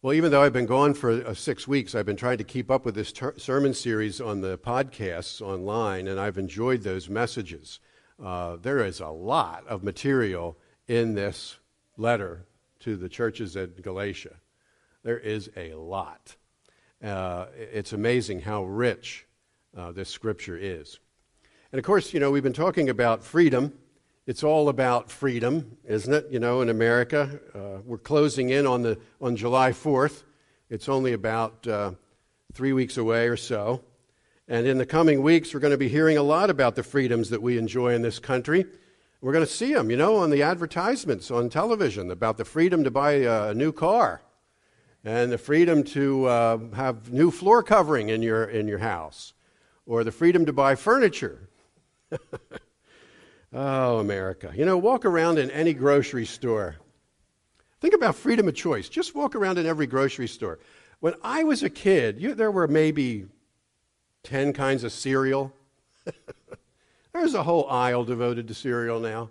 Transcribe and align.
Well, 0.00 0.14
even 0.14 0.30
though 0.30 0.42
I've 0.42 0.52
been 0.52 0.64
gone 0.66 0.94
for 0.94 1.10
uh, 1.10 1.34
six 1.34 1.66
weeks, 1.66 1.96
I've 1.96 2.06
been 2.06 2.14
trying 2.14 2.38
to 2.38 2.44
keep 2.44 2.70
up 2.70 2.84
with 2.84 2.94
this 2.94 3.10
ter- 3.10 3.36
sermon 3.36 3.74
series 3.74 4.20
on 4.20 4.42
the 4.42 4.56
podcasts 4.56 5.40
online, 5.40 6.06
and 6.06 6.20
I've 6.20 6.38
enjoyed 6.38 6.82
those 6.82 7.08
messages. 7.08 7.80
Uh, 8.22 8.58
there 8.62 8.78
is 8.84 9.00
a 9.00 9.08
lot 9.08 9.66
of 9.66 9.82
material 9.82 10.56
in 10.86 11.14
this 11.14 11.58
letter 11.96 12.46
to 12.78 12.94
the 12.94 13.08
churches 13.08 13.56
at 13.56 13.82
Galatia. 13.82 14.36
There 15.02 15.18
is 15.18 15.50
a 15.56 15.74
lot. 15.74 16.36
Uh, 17.02 17.46
it's 17.56 17.92
amazing 17.92 18.42
how 18.42 18.66
rich 18.66 19.26
uh, 19.76 19.90
this 19.90 20.08
scripture 20.08 20.56
is. 20.56 21.00
And 21.72 21.80
of 21.80 21.84
course, 21.84 22.14
you 22.14 22.20
know, 22.20 22.30
we've 22.30 22.44
been 22.44 22.52
talking 22.52 22.88
about 22.88 23.24
freedom 23.24 23.72
it's 24.28 24.44
all 24.44 24.68
about 24.68 25.10
freedom, 25.10 25.78
isn't 25.86 26.12
it? 26.12 26.26
You 26.30 26.38
know, 26.38 26.60
in 26.60 26.68
America, 26.68 27.40
uh, 27.54 27.80
we're 27.82 27.96
closing 27.96 28.50
in 28.50 28.66
on, 28.66 28.82
the, 28.82 28.98
on 29.22 29.36
July 29.36 29.72
4th. 29.72 30.22
It's 30.68 30.86
only 30.86 31.14
about 31.14 31.66
uh, 31.66 31.92
three 32.52 32.74
weeks 32.74 32.98
away 32.98 33.28
or 33.28 33.38
so. 33.38 33.82
And 34.46 34.66
in 34.66 34.76
the 34.76 34.84
coming 34.84 35.22
weeks, 35.22 35.54
we're 35.54 35.60
going 35.60 35.70
to 35.70 35.78
be 35.78 35.88
hearing 35.88 36.18
a 36.18 36.22
lot 36.22 36.50
about 36.50 36.76
the 36.76 36.82
freedoms 36.82 37.30
that 37.30 37.40
we 37.40 37.56
enjoy 37.56 37.94
in 37.94 38.02
this 38.02 38.18
country. 38.18 38.66
We're 39.22 39.32
going 39.32 39.46
to 39.46 39.50
see 39.50 39.72
them, 39.72 39.90
you 39.90 39.96
know, 39.96 40.16
on 40.16 40.28
the 40.28 40.42
advertisements 40.42 41.30
on 41.30 41.48
television 41.48 42.10
about 42.10 42.36
the 42.36 42.44
freedom 42.44 42.84
to 42.84 42.90
buy 42.90 43.12
a 43.12 43.54
new 43.54 43.72
car 43.72 44.20
and 45.04 45.32
the 45.32 45.38
freedom 45.38 45.82
to 45.84 46.26
uh, 46.26 46.58
have 46.74 47.10
new 47.10 47.30
floor 47.30 47.62
covering 47.62 48.10
in 48.10 48.20
your, 48.20 48.44
in 48.44 48.68
your 48.68 48.80
house 48.80 49.32
or 49.86 50.04
the 50.04 50.12
freedom 50.12 50.44
to 50.44 50.52
buy 50.52 50.74
furniture. 50.74 51.48
Oh, 53.52 53.98
America. 53.98 54.52
You 54.54 54.64
know, 54.64 54.76
walk 54.76 55.04
around 55.04 55.38
in 55.38 55.50
any 55.50 55.72
grocery 55.72 56.26
store. 56.26 56.76
Think 57.80 57.94
about 57.94 58.16
freedom 58.16 58.48
of 58.48 58.54
choice. 58.54 58.88
Just 58.88 59.14
walk 59.14 59.34
around 59.34 59.58
in 59.58 59.66
every 59.66 59.86
grocery 59.86 60.28
store. 60.28 60.58
When 61.00 61.14
I 61.22 61.44
was 61.44 61.62
a 61.62 61.70
kid, 61.70 62.20
you, 62.20 62.34
there 62.34 62.50
were 62.50 62.66
maybe 62.66 63.26
10 64.24 64.52
kinds 64.52 64.84
of 64.84 64.92
cereal. 64.92 65.52
There's 67.12 67.34
a 67.34 67.42
whole 67.42 67.68
aisle 67.70 68.04
devoted 68.04 68.48
to 68.48 68.54
cereal 68.54 69.00
now. 69.00 69.30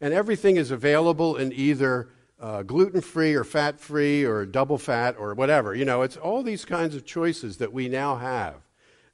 And 0.00 0.12
everything 0.12 0.56
is 0.56 0.70
available 0.70 1.36
in 1.36 1.52
either 1.52 2.10
uh, 2.38 2.62
gluten 2.62 3.00
free 3.00 3.34
or 3.34 3.44
fat 3.44 3.80
free 3.80 4.24
or 4.24 4.44
double 4.44 4.76
fat 4.76 5.16
or 5.18 5.34
whatever. 5.34 5.74
You 5.74 5.86
know, 5.86 6.02
it's 6.02 6.18
all 6.18 6.42
these 6.42 6.64
kinds 6.66 6.94
of 6.94 7.06
choices 7.06 7.56
that 7.56 7.72
we 7.72 7.88
now 7.88 8.16
have 8.16 8.56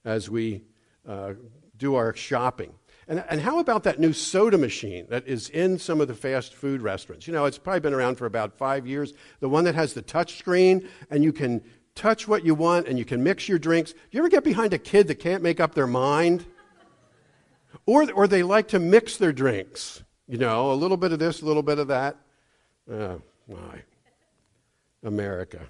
as 0.04 0.28
we 0.28 0.64
uh, 1.08 1.34
do 1.78 1.94
our 1.94 2.14
shopping. 2.14 2.74
And, 3.12 3.22
and 3.28 3.40
how 3.42 3.58
about 3.58 3.82
that 3.82 4.00
new 4.00 4.14
soda 4.14 4.56
machine 4.56 5.04
that 5.10 5.28
is 5.28 5.50
in 5.50 5.78
some 5.78 6.00
of 6.00 6.08
the 6.08 6.14
fast 6.14 6.54
food 6.54 6.80
restaurants? 6.80 7.26
You 7.26 7.34
know, 7.34 7.44
it's 7.44 7.58
probably 7.58 7.80
been 7.80 7.92
around 7.92 8.16
for 8.16 8.24
about 8.24 8.56
five 8.56 8.86
years. 8.86 9.12
The 9.40 9.50
one 9.50 9.64
that 9.64 9.74
has 9.74 9.92
the 9.92 10.00
touch 10.00 10.38
screen 10.38 10.88
and 11.10 11.22
you 11.22 11.30
can 11.30 11.62
touch 11.94 12.26
what 12.26 12.42
you 12.42 12.54
want 12.54 12.88
and 12.88 12.98
you 12.98 13.04
can 13.04 13.22
mix 13.22 13.50
your 13.50 13.58
drinks. 13.58 13.92
You 14.12 14.20
ever 14.20 14.30
get 14.30 14.44
behind 14.44 14.72
a 14.72 14.78
kid 14.78 15.08
that 15.08 15.16
can't 15.16 15.42
make 15.42 15.60
up 15.60 15.74
their 15.74 15.86
mind? 15.86 16.46
Or, 17.84 18.10
or 18.12 18.26
they 18.26 18.42
like 18.42 18.68
to 18.68 18.78
mix 18.78 19.18
their 19.18 19.34
drinks. 19.34 20.02
You 20.26 20.38
know, 20.38 20.72
a 20.72 20.74
little 20.74 20.96
bit 20.96 21.12
of 21.12 21.18
this, 21.18 21.42
a 21.42 21.44
little 21.44 21.62
bit 21.62 21.78
of 21.78 21.88
that. 21.88 22.16
Oh, 22.90 23.20
my. 23.46 23.82
America. 25.04 25.60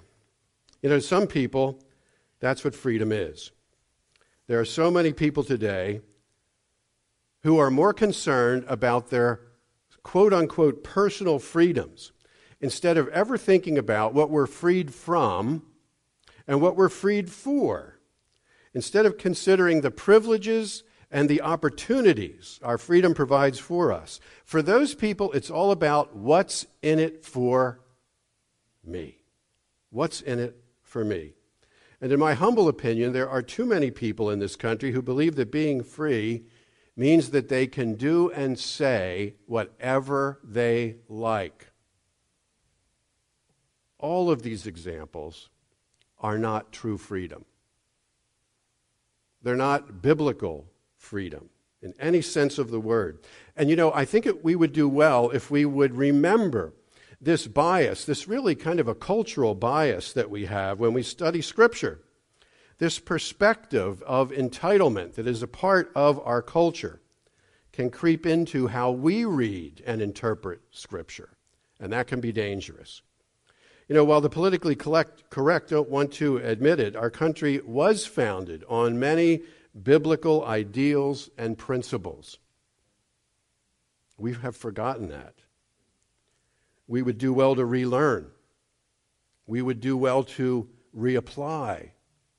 You 0.81 0.87
know, 0.87 0.99
some 0.99 1.27
people, 1.27 1.83
that's 2.39 2.63
what 2.63 2.73
freedom 2.73 3.11
is. 3.11 3.51
There 4.47 4.61
are 4.61 4.65
so 4.65 4.89
many 4.89 5.11
people 5.11 5.43
today 5.43 5.99
who 7.43 7.57
are 7.57 7.69
more 7.69 7.93
concerned 7.93 8.65
about 8.67 9.09
their 9.09 9.41
quote 10.01 10.33
unquote 10.33 10.83
personal 10.83 11.39
freedoms 11.39 12.11
instead 12.59 12.97
of 12.97 13.07
ever 13.09 13.37
thinking 13.37 13.77
about 13.77 14.13
what 14.13 14.29
we're 14.29 14.47
freed 14.47 14.93
from 14.93 15.63
and 16.47 16.61
what 16.61 16.75
we're 16.75 16.89
freed 16.89 17.29
for. 17.29 17.99
Instead 18.73 19.05
of 19.05 19.17
considering 19.17 19.81
the 19.81 19.91
privileges 19.91 20.83
and 21.11 21.29
the 21.29 21.41
opportunities 21.41 22.59
our 22.63 22.77
freedom 22.77 23.13
provides 23.13 23.59
for 23.59 23.91
us. 23.91 24.19
For 24.43 24.61
those 24.61 24.95
people, 24.95 25.31
it's 25.33 25.51
all 25.51 25.71
about 25.71 26.15
what's 26.15 26.65
in 26.81 26.97
it 26.99 27.23
for 27.23 27.79
me. 28.83 29.19
What's 29.91 30.21
in 30.21 30.39
it 30.39 30.57
for 30.81 31.05
me? 31.05 31.33
And 32.01 32.11
in 32.11 32.19
my 32.19 32.33
humble 32.33 32.67
opinion, 32.67 33.13
there 33.13 33.29
are 33.29 33.43
too 33.43 33.65
many 33.65 33.91
people 33.91 34.29
in 34.29 34.39
this 34.39 34.55
country 34.55 34.91
who 34.91 35.01
believe 35.01 35.35
that 35.35 35.51
being 35.51 35.83
free 35.83 36.45
means 36.95 37.31
that 37.31 37.49
they 37.49 37.67
can 37.67 37.95
do 37.95 38.29
and 38.31 38.57
say 38.59 39.35
whatever 39.45 40.39
they 40.43 40.97
like. 41.07 41.69
All 43.97 44.29
of 44.29 44.43
these 44.43 44.67
examples 44.67 45.49
are 46.19 46.37
not 46.37 46.71
true 46.71 46.97
freedom. 46.97 47.45
They're 49.41 49.55
not 49.55 50.01
biblical 50.01 50.67
freedom 50.97 51.49
in 51.81 51.93
any 51.99 52.21
sense 52.21 52.57
of 52.57 52.69
the 52.69 52.79
word. 52.79 53.19
And 53.57 53.69
you 53.69 53.75
know, 53.75 53.91
I 53.93 54.05
think 54.05 54.25
it, 54.25 54.43
we 54.43 54.55
would 54.55 54.71
do 54.71 54.87
well 54.87 55.29
if 55.31 55.51
we 55.51 55.65
would 55.65 55.95
remember 55.95 56.73
this 57.19 57.47
bias, 57.47 58.05
this 58.05 58.27
really 58.27 58.55
kind 58.55 58.79
of 58.79 58.87
a 58.87 58.95
cultural 58.95 59.55
bias 59.55 60.13
that 60.13 60.29
we 60.29 60.45
have 60.45 60.79
when 60.79 60.93
we 60.93 61.03
study 61.03 61.41
Scripture 61.41 62.02
this 62.83 62.99
perspective 62.99 64.03
of 64.03 64.31
entitlement 64.31 65.13
that 65.13 65.25
is 65.25 65.41
a 65.41 65.47
part 65.47 65.89
of 65.95 66.19
our 66.27 66.41
culture 66.41 66.99
can 67.71 67.89
creep 67.89 68.25
into 68.25 68.67
how 68.67 68.91
we 68.91 69.23
read 69.23 69.81
and 69.85 70.01
interpret 70.01 70.59
Scripture, 70.69 71.29
and 71.79 71.93
that 71.93 72.07
can 72.07 72.19
be 72.19 72.33
dangerous. 72.33 73.01
You 73.87 73.95
know, 73.95 74.03
while 74.03 74.19
the 74.19 74.29
politically 74.29 74.75
correct 74.75 75.69
don't 75.69 75.87
want 75.87 76.11
to 76.15 76.39
admit 76.39 76.81
it, 76.81 76.93
our 76.97 77.09
country 77.09 77.61
was 77.63 78.05
founded 78.05 78.65
on 78.67 78.99
many 78.99 79.43
biblical 79.81 80.43
ideals 80.43 81.29
and 81.37 81.57
principles. 81.57 82.37
We 84.17 84.33
have 84.33 84.57
forgotten 84.57 85.07
that. 85.07 85.35
We 86.85 87.01
would 87.01 87.17
do 87.17 87.31
well 87.31 87.55
to 87.55 87.63
relearn. 87.63 88.27
We 89.47 89.61
would 89.61 89.79
do 89.79 89.95
well 89.95 90.25
to 90.35 90.67
reapply 90.93 91.91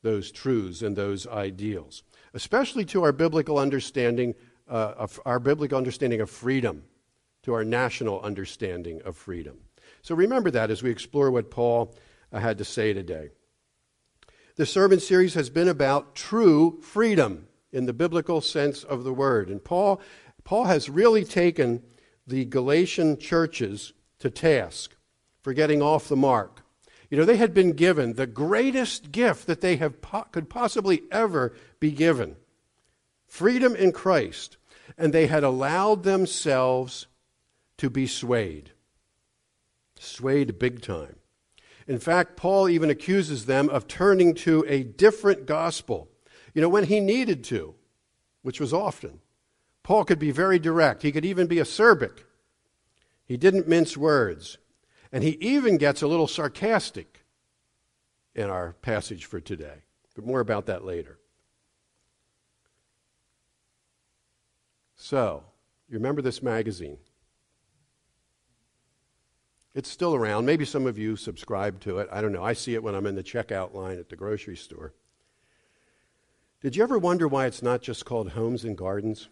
those 0.04 0.31
truths 0.31 0.82
and 0.82 0.94
those 0.94 1.26
ideals, 1.26 2.04
especially 2.34 2.84
to 2.84 3.03
our 3.03 3.10
biblical 3.10 3.59
understanding 3.59 4.34
uh, 4.69 4.94
of 4.97 5.19
our 5.25 5.41
biblical 5.41 5.76
understanding 5.76 6.20
of 6.20 6.31
freedom, 6.31 6.84
to 7.42 7.54
our 7.54 7.65
national 7.65 8.20
understanding 8.20 9.00
of 9.04 9.16
freedom. 9.16 9.59
So 10.03 10.15
remember 10.15 10.50
that 10.53 10.70
as 10.70 10.82
we 10.82 10.91
explore 10.91 11.31
what 11.31 11.50
Paul 11.50 11.97
uh, 12.32 12.38
had 12.38 12.59
to 12.59 12.65
say 12.65 12.92
today. 12.92 13.31
The 14.56 14.66
sermon 14.66 15.00
series 15.00 15.34
has 15.34 15.50
been 15.50 15.69
about 15.69 16.15
true 16.15 16.78
freedom 16.81 17.48
in 17.72 17.86
the 17.86 17.92
biblical 17.92 18.41
sense 18.41 18.84
of 18.84 19.04
the 19.04 19.12
word. 19.12 19.48
And 19.48 19.65
Paul, 19.65 20.00
Paul 20.44 20.65
has 20.65 20.88
really 20.88 21.25
taken 21.25 21.82
the 22.26 22.44
Galatian 22.44 23.19
churches 23.19 23.94
to 24.19 24.31
task 24.31 24.94
for 25.42 25.53
getting 25.53 25.82
off 25.82 26.09
the 26.09 26.16
mark 26.16 26.64
you 27.15 27.21
know, 27.21 27.27
they 27.27 27.37
had 27.37 27.55
been 27.55 27.75
given 27.75 28.15
the 28.15 28.27
greatest 28.27 29.13
gift 29.13 29.47
that 29.47 29.61
they 29.61 29.77
have 29.77 30.03
po- 30.03 30.27
could 30.33 30.51
possibly 30.51 31.05
ever 31.13 31.55
be 31.79 31.93
given 31.93 32.35
freedom 33.29 33.77
in 33.77 33.93
Christ. 33.93 34.57
And 34.99 35.13
they 35.13 35.29
had 35.29 35.45
allowed 35.45 36.03
themselves 36.03 37.07
to 37.79 37.89
be 37.89 38.09
swayed, 38.09 38.73
swayed 39.97 40.59
big 40.59 40.83
time. 40.83 41.15
In 41.87 42.01
fact, 42.01 42.37
Paul 42.37 42.69
even 42.69 42.91
accuses 42.91 43.47
them 43.47 43.69
of 43.69 43.87
turning 43.87 44.35
to 44.35 44.65
a 44.67 44.83
different 44.83 45.47
gospel. 45.47 46.09
You 46.53 46.63
know, 46.63 46.69
when 46.69 46.83
he 46.83 46.99
needed 46.99 47.45
to, 47.45 47.77
which 48.43 48.59
was 48.59 48.73
often, 48.73 49.21
Paul 49.85 50.05
could 50.05 50.19
be 50.19 50.33
very 50.33 50.59
direct. 50.59 51.03
He 51.03 51.13
could 51.13 51.25
even 51.25 51.47
be 51.47 51.59
acerbic. 51.59 52.25
He 53.25 53.37
didn't 53.37 53.69
mince 53.69 53.97
words. 53.97 54.59
And 55.15 55.23
he 55.23 55.39
even 55.41 55.77
gets 55.77 56.03
a 56.03 56.09
little 56.09 56.27
sarcastic 56.27 57.25
in 58.34 58.51
our 58.51 58.72
passage 58.83 59.27
for 59.27 59.39
today. 59.39 59.84
But 60.16 60.27
more 60.27 60.41
about 60.41 60.66
that 60.66 60.84
later. 60.84 61.21
So, 64.97 65.45
you 65.89 65.95
remember 65.95 66.21
this 66.21 66.43
magazine? 66.43 66.99
It's 69.72 69.89
still 69.89 70.16
around. 70.16 70.47
Maybe 70.47 70.65
some 70.65 70.84
of 70.84 70.99
you 70.99 71.15
subscribe 71.15 71.78
to 71.83 72.01
it. 72.01 72.09
I 72.10 72.21
don't 72.21 72.33
know. 72.33 72.43
I 72.43 72.53
see 72.53 72.75
it 72.75 72.83
when 72.83 72.97
I'm 72.97 73.07
in 73.07 73.15
the 73.15 73.22
checkout 73.22 73.72
line 73.72 74.01
at 74.01 74.09
the 74.09 74.17
grocery 74.17 74.57
store. 74.57 74.95
Did 76.60 76.75
you 76.75 76.83
ever 76.83 76.99
wonder 76.99 77.28
why 77.28 77.47
it's 77.47 77.63
not 77.63 77.83
just 77.83 78.05
called 78.05 78.31
Homes 78.31 78.65
and 78.65 78.77
Gardens? 78.77 79.28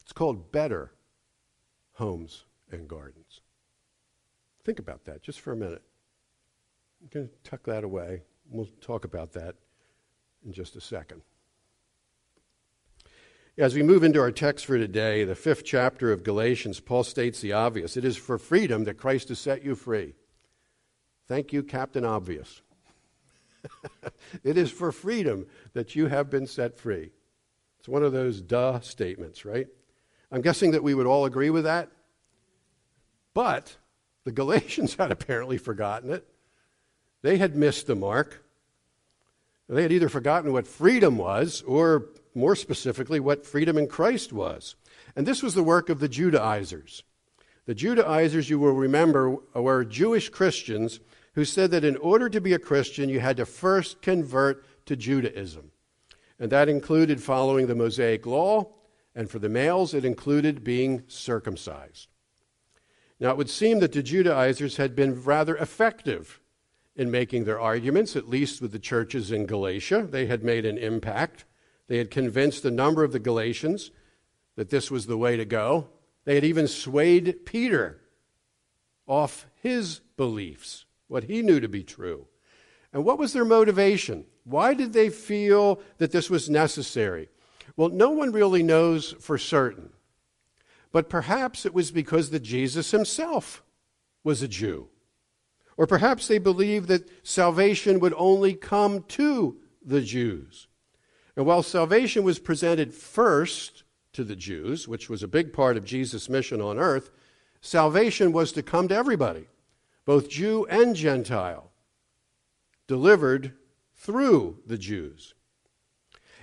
It's 0.00 0.12
called 0.12 0.50
Better 0.50 0.90
homes 2.00 2.44
and 2.72 2.88
gardens. 2.88 3.42
Think 4.64 4.78
about 4.78 5.04
that 5.04 5.22
just 5.22 5.38
for 5.40 5.52
a 5.52 5.56
minute. 5.56 5.82
I'm 7.02 7.08
going 7.12 7.28
to 7.28 7.50
tuck 7.50 7.64
that 7.64 7.84
away. 7.84 8.22
We'll 8.50 8.68
talk 8.80 9.04
about 9.04 9.34
that 9.34 9.54
in 10.44 10.52
just 10.52 10.76
a 10.76 10.80
second. 10.80 11.20
As 13.58 13.74
we 13.74 13.82
move 13.82 14.02
into 14.02 14.18
our 14.18 14.32
text 14.32 14.64
for 14.64 14.78
today, 14.78 15.24
the 15.24 15.34
fifth 15.34 15.62
chapter 15.62 16.10
of 16.10 16.24
Galatians, 16.24 16.80
Paul 16.80 17.04
states 17.04 17.42
the 17.42 17.52
obvious. 17.52 17.98
It 17.98 18.06
is 18.06 18.16
for 18.16 18.38
freedom 18.38 18.84
that 18.84 18.94
Christ 18.96 19.28
has 19.28 19.38
set 19.38 19.62
you 19.62 19.74
free. 19.74 20.14
Thank 21.28 21.52
you, 21.52 21.62
Captain 21.62 22.06
Obvious. 22.06 22.62
it 24.42 24.56
is 24.56 24.70
for 24.70 24.90
freedom 24.90 25.46
that 25.74 25.94
you 25.94 26.06
have 26.06 26.30
been 26.30 26.46
set 26.46 26.78
free. 26.78 27.10
It's 27.78 27.88
one 27.88 28.02
of 28.02 28.12
those 28.12 28.40
duh 28.40 28.80
statements, 28.80 29.44
right? 29.44 29.66
I'm 30.32 30.42
guessing 30.42 30.72
that 30.72 30.82
we 30.82 30.94
would 30.94 31.06
all 31.06 31.24
agree 31.24 31.50
with 31.50 31.64
that. 31.64 31.90
But 33.34 33.76
the 34.24 34.32
Galatians 34.32 34.94
had 34.98 35.10
apparently 35.10 35.58
forgotten 35.58 36.10
it. 36.10 36.26
They 37.22 37.38
had 37.38 37.56
missed 37.56 37.86
the 37.86 37.96
mark. 37.96 38.44
They 39.68 39.82
had 39.82 39.92
either 39.92 40.08
forgotten 40.08 40.52
what 40.52 40.66
freedom 40.66 41.16
was, 41.16 41.62
or 41.62 42.06
more 42.34 42.56
specifically, 42.56 43.20
what 43.20 43.46
freedom 43.46 43.78
in 43.78 43.86
Christ 43.86 44.32
was. 44.32 44.74
And 45.14 45.26
this 45.26 45.42
was 45.42 45.54
the 45.54 45.62
work 45.62 45.88
of 45.88 46.00
the 46.00 46.08
Judaizers. 46.08 47.04
The 47.66 47.74
Judaizers, 47.74 48.50
you 48.50 48.58
will 48.58 48.72
remember, 48.72 49.36
were 49.54 49.84
Jewish 49.84 50.28
Christians 50.28 50.98
who 51.34 51.44
said 51.44 51.70
that 51.70 51.84
in 51.84 51.96
order 51.98 52.28
to 52.28 52.40
be 52.40 52.52
a 52.52 52.58
Christian, 52.58 53.08
you 53.08 53.20
had 53.20 53.36
to 53.36 53.46
first 53.46 54.02
convert 54.02 54.64
to 54.86 54.96
Judaism. 54.96 55.70
And 56.40 56.50
that 56.50 56.68
included 56.68 57.22
following 57.22 57.66
the 57.66 57.74
Mosaic 57.74 58.26
law, 58.26 58.72
and 59.14 59.30
for 59.30 59.38
the 59.38 59.48
males, 59.48 59.94
it 59.94 60.04
included 60.04 60.64
being 60.64 61.02
circumcised. 61.08 62.08
Now, 63.18 63.30
it 63.30 63.36
would 63.36 63.50
seem 63.50 63.80
that 63.80 63.92
the 63.92 64.02
Judaizers 64.02 64.76
had 64.76 64.96
been 64.96 65.22
rather 65.22 65.56
effective 65.56 66.40
in 66.96 67.10
making 67.10 67.44
their 67.44 67.60
arguments, 67.60 68.16
at 68.16 68.28
least 68.28 68.62
with 68.62 68.72
the 68.72 68.78
churches 68.78 69.30
in 69.30 69.46
Galatia. 69.46 70.06
They 70.10 70.26
had 70.26 70.42
made 70.42 70.64
an 70.64 70.78
impact. 70.78 71.44
They 71.88 71.98
had 71.98 72.10
convinced 72.10 72.64
a 72.64 72.70
number 72.70 73.04
of 73.04 73.12
the 73.12 73.18
Galatians 73.18 73.90
that 74.56 74.70
this 74.70 74.90
was 74.90 75.06
the 75.06 75.18
way 75.18 75.36
to 75.36 75.44
go. 75.44 75.88
They 76.24 76.34
had 76.34 76.44
even 76.44 76.68
swayed 76.68 77.44
Peter 77.46 78.00
off 79.06 79.46
his 79.62 80.00
beliefs, 80.16 80.84
what 81.08 81.24
he 81.24 81.42
knew 81.42 81.60
to 81.60 81.68
be 81.68 81.82
true. 81.82 82.26
And 82.92 83.04
what 83.04 83.18
was 83.18 83.32
their 83.32 83.44
motivation? 83.44 84.24
Why 84.44 84.74
did 84.74 84.92
they 84.92 85.10
feel 85.10 85.80
that 85.98 86.12
this 86.12 86.30
was 86.30 86.50
necessary? 86.50 87.28
Well, 87.76 87.88
no 87.88 88.10
one 88.10 88.32
really 88.32 88.62
knows 88.62 89.12
for 89.20 89.38
certain. 89.38 89.90
But 90.92 91.08
perhaps 91.08 91.64
it 91.64 91.74
was 91.74 91.90
because 91.90 92.30
that 92.30 92.42
Jesus 92.42 92.90
himself 92.90 93.62
was 94.24 94.42
a 94.42 94.48
Jew. 94.48 94.88
Or 95.76 95.86
perhaps 95.86 96.26
they 96.26 96.38
believed 96.38 96.88
that 96.88 97.08
salvation 97.22 98.00
would 98.00 98.14
only 98.16 98.54
come 98.54 99.04
to 99.08 99.56
the 99.82 100.02
Jews. 100.02 100.68
And 101.36 101.46
while 101.46 101.62
salvation 101.62 102.22
was 102.22 102.38
presented 102.38 102.92
first 102.92 103.84
to 104.12 104.24
the 104.24 104.36
Jews, 104.36 104.88
which 104.88 105.08
was 105.08 105.22
a 105.22 105.28
big 105.28 105.52
part 105.52 105.76
of 105.76 105.84
Jesus' 105.84 106.28
mission 106.28 106.60
on 106.60 106.78
earth, 106.78 107.10
salvation 107.60 108.32
was 108.32 108.52
to 108.52 108.62
come 108.62 108.88
to 108.88 108.94
everybody, 108.94 109.46
both 110.04 110.28
Jew 110.28 110.66
and 110.68 110.94
Gentile, 110.96 111.70
delivered 112.86 113.54
through 113.94 114.58
the 114.66 114.78
Jews. 114.78 115.34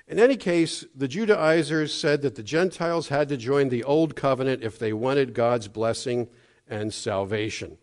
In 0.08 0.20
any 0.20 0.38
case, 0.38 0.86
the 0.96 1.08
Judaizers 1.08 1.94
said 1.94 2.22
that 2.22 2.36
the 2.36 2.44
Gentiles 2.44 3.10
had 3.10 3.28
to 3.30 3.38
join 3.38 3.68
the 3.68 3.84
old 3.84 4.16
covenant 4.16 4.64
if 4.64 4.80
they 4.80 4.94
wanted 4.94 5.34
God's 5.34 5.68
blessing 5.68 6.30
and 6.68 6.94
salvation. 6.94 7.78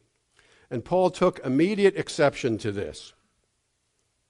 And 0.71 0.85
Paul 0.85 1.11
took 1.11 1.39
immediate 1.41 1.97
exception 1.97 2.57
to 2.59 2.73
this. 2.73 3.13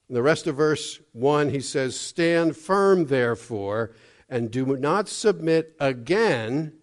In 0.09 0.15
the 0.15 0.21
rest 0.21 0.45
of 0.45 0.57
verse 0.57 0.99
1, 1.13 1.49
he 1.49 1.61
says, 1.61 1.97
Stand 1.99 2.57
firm, 2.57 3.05
therefore, 3.05 3.93
and 4.29 4.51
do 4.51 4.65
not 4.77 5.07
submit 5.07 5.75
again 5.79 6.73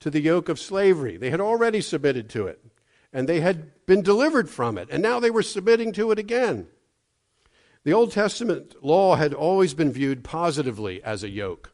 to 0.00 0.08
the 0.08 0.20
yoke 0.20 0.48
of 0.48 0.60
slavery. 0.60 1.16
They 1.16 1.30
had 1.30 1.40
already 1.40 1.80
submitted 1.80 2.30
to 2.30 2.46
it, 2.46 2.64
and 3.12 3.28
they 3.28 3.40
had 3.40 3.84
been 3.86 4.02
delivered 4.02 4.48
from 4.48 4.78
it, 4.78 4.88
and 4.90 5.02
now 5.02 5.18
they 5.18 5.30
were 5.30 5.42
submitting 5.42 5.92
to 5.92 6.12
it 6.12 6.18
again. 6.18 6.68
The 7.84 7.92
Old 7.92 8.12
Testament 8.12 8.74
law 8.82 9.16
had 9.16 9.34
always 9.34 9.74
been 9.74 9.92
viewed 9.92 10.24
positively 10.24 11.02
as 11.02 11.22
a 11.22 11.28
yoke. 11.28 11.72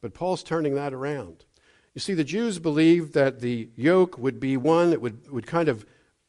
But 0.00 0.14
Paul's 0.14 0.44
turning 0.44 0.76
that 0.76 0.94
around. 0.94 1.44
You 1.92 2.00
see, 2.00 2.14
the 2.14 2.24
Jews 2.24 2.58
believed 2.58 3.14
that 3.14 3.40
the 3.40 3.70
yoke 3.74 4.16
would 4.16 4.38
be 4.38 4.56
one 4.56 4.90
that 4.90 5.00
would, 5.00 5.28
would 5.30 5.46
kind 5.46 5.68
of 5.68 5.84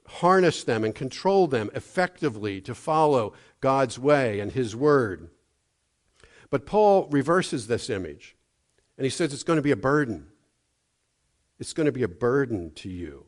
harness 0.07 0.63
them 0.63 0.83
and 0.83 0.95
control 0.95 1.45
them 1.45 1.69
effectively 1.75 2.61
to 2.61 2.73
follow 2.73 3.33
God's 3.61 3.99
way 3.99 4.39
and 4.39 4.51
His 4.51 4.75
word. 4.75 5.29
But 6.49 6.65
Paul 6.65 7.07
reverses 7.11 7.67
this 7.67 7.89
image, 7.89 8.35
and 8.97 9.03
he 9.03 9.09
says 9.09 9.33
it's 9.33 9.43
going 9.43 9.57
to 9.57 9.63
be 9.63 9.71
a 9.71 9.75
burden. 9.75 10.27
It's 11.59 11.73
going 11.73 11.85
to 11.85 11.91
be 11.91 12.03
a 12.03 12.07
burden 12.07 12.71
to 12.75 12.89
you. 12.89 13.25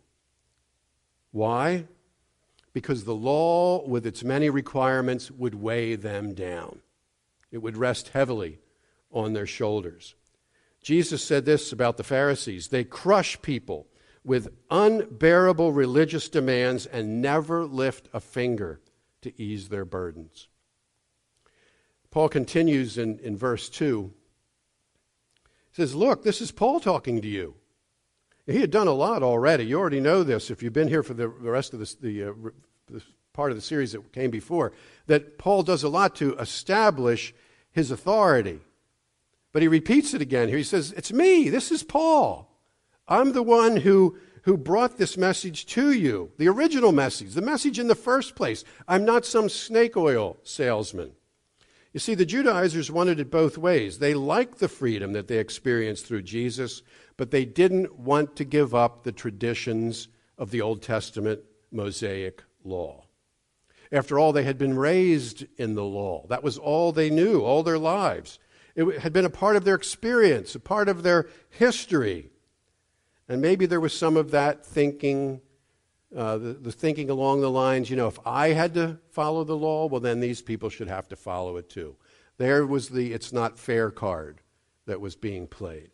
Why? 1.31 1.85
Because 2.73 3.03
the 3.03 3.15
law, 3.15 3.85
with 3.87 4.05
its 4.05 4.23
many 4.23 4.49
requirements, 4.49 5.31
would 5.31 5.55
weigh 5.55 5.95
them 5.95 6.33
down. 6.33 6.79
It 7.51 7.59
would 7.59 7.77
rest 7.77 8.09
heavily 8.09 8.59
on 9.11 9.33
their 9.33 9.47
shoulders. 9.47 10.15
Jesus 10.81 11.23
said 11.23 11.45
this 11.45 11.71
about 11.71 11.97
the 11.97 12.03
Pharisees 12.03 12.67
they 12.67 12.83
crush 12.83 13.41
people 13.41 13.87
with 14.23 14.49
unbearable 14.69 15.73
religious 15.73 16.29
demands 16.29 16.85
and 16.85 17.21
never 17.21 17.65
lift 17.65 18.07
a 18.13 18.19
finger 18.19 18.79
to 19.21 19.41
ease 19.41 19.69
their 19.69 19.85
burdens. 19.85 20.47
Paul 22.11 22.29
continues 22.29 22.97
in, 22.97 23.19
in 23.19 23.37
verse 23.37 23.69
2. 23.69 24.11
He 25.71 25.75
says, 25.75 25.95
Look, 25.95 26.23
this 26.23 26.41
is 26.41 26.51
Paul 26.51 26.79
talking 26.79 27.21
to 27.21 27.27
you. 27.27 27.55
He 28.49 28.61
had 28.61 28.71
done 28.71 28.87
a 28.87 28.93
lot 28.93 29.21
already. 29.21 29.65
You 29.65 29.79
already 29.79 29.99
know 29.99 30.23
this 30.23 30.49
if 30.49 30.63
you've 30.63 30.73
been 30.73 30.87
here 30.87 31.03
for 31.03 31.13
the, 31.13 31.27
rest 31.27 31.73
of 31.73 31.79
this, 31.79 31.93
the, 31.95 32.23
uh, 32.23 32.33
the 32.87 33.01
part 33.33 33.51
of 33.51 33.57
the 33.57 33.61
series 33.61 33.91
that 33.91 34.11
came 34.11 34.31
before, 34.31 34.73
that 35.05 35.37
Paul 35.37 35.63
does 35.63 35.83
a 35.83 35.89
lot 35.89 36.15
to 36.15 36.35
establish 36.35 37.33
his 37.71 37.91
authority. 37.91 38.59
But 39.51 39.61
he 39.61 39.67
repeats 39.67 40.13
it 40.13 40.21
again 40.21 40.47
here. 40.47 40.57
He 40.57 40.63
says, 40.63 40.93
It's 40.97 41.13
me. 41.13 41.49
This 41.49 41.71
is 41.71 41.83
Paul. 41.83 42.49
I'm 43.07 43.33
the 43.33 43.43
one 43.43 43.77
who, 43.77 44.17
who 44.43 44.57
brought 44.57 44.97
this 44.97 45.17
message 45.17 45.65
to 45.67 45.91
you, 45.91 46.31
the 46.37 46.47
original 46.47 46.91
message, 46.91 47.33
the 47.33 47.41
message 47.41 47.79
in 47.79 47.87
the 47.87 47.95
first 47.95 48.35
place. 48.35 48.63
I'm 48.87 49.05
not 49.05 49.25
some 49.25 49.49
snake 49.49 49.95
oil 49.95 50.37
salesman. 50.43 51.11
You 51.91 51.99
see, 51.99 52.13
the 52.13 52.25
Judaizers 52.25 52.91
wanted 52.91 53.19
it 53.19 53.31
both 53.31 53.57
ways. 53.57 53.97
They 53.97 54.13
liked 54.13 54.59
the 54.59 54.67
freedom 54.67 55.13
that 55.13 55.27
they 55.27 55.39
experienced 55.39 56.05
through 56.05 56.21
Jesus, 56.21 56.83
but 57.17 57.31
they 57.31 57.45
didn't 57.45 57.97
want 57.97 58.35
to 58.35 58.43
give 58.43 58.75
up 58.75 59.03
the 59.03 59.11
traditions 59.11 60.07
of 60.37 60.51
the 60.51 60.61
Old 60.61 60.83
Testament 60.83 61.41
Mosaic 61.71 62.43
law. 62.63 63.05
After 63.91 64.19
all, 64.19 64.33
they 64.33 64.43
had 64.43 64.59
been 64.59 64.77
raised 64.77 65.45
in 65.57 65.73
the 65.73 65.83
law. 65.83 66.27
That 66.29 66.43
was 66.43 66.59
all 66.59 66.91
they 66.91 67.09
knew, 67.09 67.41
all 67.41 67.63
their 67.63 67.79
lives. 67.79 68.37
It 68.75 68.99
had 68.99 69.11
been 69.11 69.25
a 69.25 69.31
part 69.31 69.55
of 69.55 69.65
their 69.65 69.75
experience, 69.75 70.53
a 70.53 70.59
part 70.59 70.89
of 70.89 71.01
their 71.01 71.27
history. 71.49 72.29
And 73.27 73.41
maybe 73.41 73.65
there 73.65 73.79
was 73.79 73.97
some 73.97 74.15
of 74.15 74.29
that 74.29 74.63
thinking 74.63 75.41
uh, 76.15 76.37
the, 76.37 76.53
the 76.53 76.71
thinking 76.71 77.09
along 77.09 77.41
the 77.41 77.51
lines, 77.51 77.89
you 77.89 77.95
know, 77.95 78.07
if 78.07 78.19
I 78.25 78.49
had 78.49 78.73
to 78.73 78.97
follow 79.11 79.43
the 79.43 79.55
law, 79.55 79.87
well, 79.87 80.01
then 80.01 80.19
these 80.19 80.41
people 80.41 80.69
should 80.69 80.87
have 80.87 81.07
to 81.09 81.15
follow 81.15 81.57
it 81.57 81.69
too. 81.69 81.95
There 82.37 82.65
was 82.65 82.89
the 82.89 83.13
it's 83.13 83.31
not 83.33 83.59
fair 83.59 83.91
card 83.91 84.41
that 84.85 85.01
was 85.01 85.15
being 85.15 85.45
played. 85.45 85.91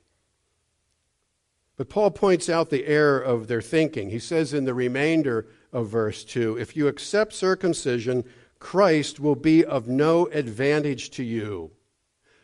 But 1.78 1.90
Paul 1.90 2.12
points 2.12 2.50
out 2.50 2.70
the 2.70 2.86
error 2.86 3.20
of 3.20 3.48
their 3.48 3.62
thinking. 3.62 4.10
He 4.10 4.20
says 4.20 4.54
in 4.54 4.64
the 4.64 4.74
remainder 4.74 5.48
of 5.74 5.90
verse 5.90 6.24
2 6.24 6.58
if 6.58 6.78
you 6.78 6.88
accept 6.88 7.34
circumcision, 7.34 8.24
Christ 8.60 9.20
will 9.20 9.36
be 9.36 9.66
of 9.66 9.90
no 9.90 10.28
advantage 10.28 11.10
to 11.12 11.24
you, 11.24 11.72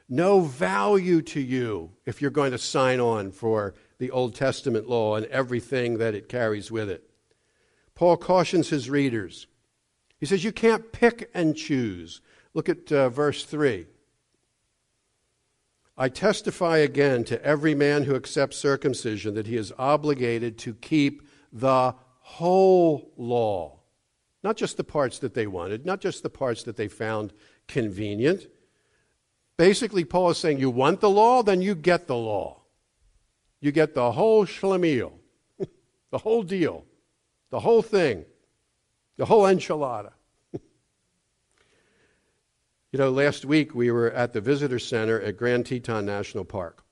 no 0.10 0.42
value 0.42 1.22
to 1.22 1.40
you 1.40 1.92
if 2.06 2.22
you're 2.22 2.32
going 2.32 2.52
to 2.52 2.58
sign 2.58 3.00
on 3.00 3.32
for 3.32 3.74
the 3.98 4.12
Old 4.12 4.36
Testament 4.36 4.90
law 4.90 5.16
and 5.16 5.26
everything 5.28 6.00
that 6.00 6.14
it 6.14 6.28
carries 6.28 6.70
with 6.70 6.90
it. 6.90 7.11
Paul 8.02 8.18
cautions 8.18 8.70
his 8.70 8.90
readers. 8.90 9.46
He 10.20 10.26
says, 10.26 10.44
You 10.44 10.52
can't 10.52 10.92
pick 10.92 11.30
and 11.36 11.56
choose. 11.56 12.20
Look 12.56 12.68
at 12.68 12.92
uh, 12.92 13.10
verse 13.10 13.46
3. 13.46 13.86
I 15.96 16.10
testify 16.10 16.80
again 16.80 17.24
to 17.26 17.40
every 17.46 17.76
man 17.76 18.06
who 18.06 18.16
accepts 18.16 18.58
circumcision 18.58 19.36
that 19.36 19.46
he 19.46 19.56
is 19.56 19.72
obligated 19.78 20.58
to 20.58 20.74
keep 20.74 21.28
the 21.54 21.94
whole 22.22 23.12
law. 23.18 23.82
Not 24.42 24.58
just 24.58 24.78
the 24.78 24.84
parts 24.84 25.20
that 25.20 25.36
they 25.36 25.46
wanted, 25.46 25.86
not 25.86 26.02
just 26.02 26.24
the 26.24 26.30
parts 26.32 26.64
that 26.64 26.78
they 26.78 26.88
found 26.88 27.34
convenient. 27.68 28.48
Basically, 29.58 30.06
Paul 30.06 30.32
is 30.32 30.40
saying, 30.40 30.58
You 30.58 30.72
want 30.72 31.02
the 31.02 31.10
law, 31.12 31.44
then 31.44 31.62
you 31.62 31.76
get 31.76 32.08
the 32.08 32.18
law. 32.18 32.64
You 33.60 33.72
get 33.72 33.94
the 33.94 34.14
whole 34.14 34.48
schlemiel, 34.48 35.12
the 36.10 36.18
whole 36.18 36.42
deal. 36.42 36.86
The 37.52 37.60
whole 37.60 37.82
thing, 37.82 38.26
the 39.18 39.26
whole 39.26 39.44
enchilada. 39.44 40.14
You 42.94 43.00
know, 43.00 43.10
last 43.10 43.46
week 43.46 43.74
we 43.74 43.90
were 43.90 44.12
at 44.12 44.34
the 44.34 44.42
visitor 44.42 44.78
center 44.78 45.22
at 45.22 45.38
Grand 45.38 45.66
Teton 45.66 46.06
National 46.06 46.44
Park. 46.44 46.84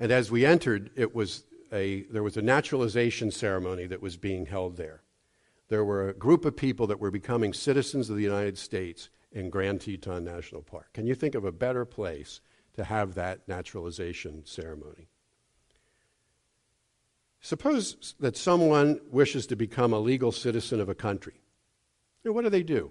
And 0.00 0.10
as 0.10 0.32
we 0.32 0.44
entered, 0.44 0.90
it 0.96 1.14
was 1.14 1.44
a, 1.72 2.02
there 2.10 2.24
was 2.24 2.36
a 2.36 2.42
naturalization 2.42 3.30
ceremony 3.30 3.86
that 3.86 4.02
was 4.02 4.16
being 4.16 4.46
held 4.46 4.76
there. 4.76 5.02
There 5.68 5.84
were 5.84 6.08
a 6.08 6.12
group 6.12 6.44
of 6.44 6.56
people 6.56 6.88
that 6.88 6.98
were 6.98 7.12
becoming 7.12 7.52
citizens 7.52 8.10
of 8.10 8.16
the 8.16 8.22
United 8.24 8.58
States 8.58 9.10
in 9.30 9.48
Grand 9.48 9.80
Teton 9.80 10.24
National 10.24 10.62
Park. 10.62 10.92
Can 10.92 11.06
you 11.06 11.14
think 11.14 11.36
of 11.36 11.44
a 11.44 11.52
better 11.52 11.84
place 11.84 12.40
to 12.74 12.82
have 12.82 13.14
that 13.14 13.46
naturalization 13.46 14.44
ceremony? 14.44 15.08
Suppose 17.40 18.14
that 18.20 18.36
someone 18.36 19.00
wishes 19.10 19.46
to 19.46 19.56
become 19.56 19.92
a 19.92 20.00
legal 20.00 20.32
citizen 20.32 20.80
of 20.80 20.88
a 20.88 20.94
country. 20.94 21.40
You 22.22 22.30
know, 22.30 22.34
what 22.34 22.42
do 22.42 22.50
they 22.50 22.62
do? 22.62 22.90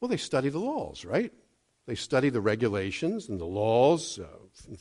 Well, 0.00 0.08
they 0.08 0.16
study 0.16 0.50
the 0.50 0.58
laws, 0.58 1.04
right? 1.04 1.32
They 1.86 1.94
study 1.94 2.30
the 2.30 2.40
regulations 2.40 3.28
and 3.28 3.38
the 3.38 3.46
laws, 3.46 4.18
uh, 4.18 4.26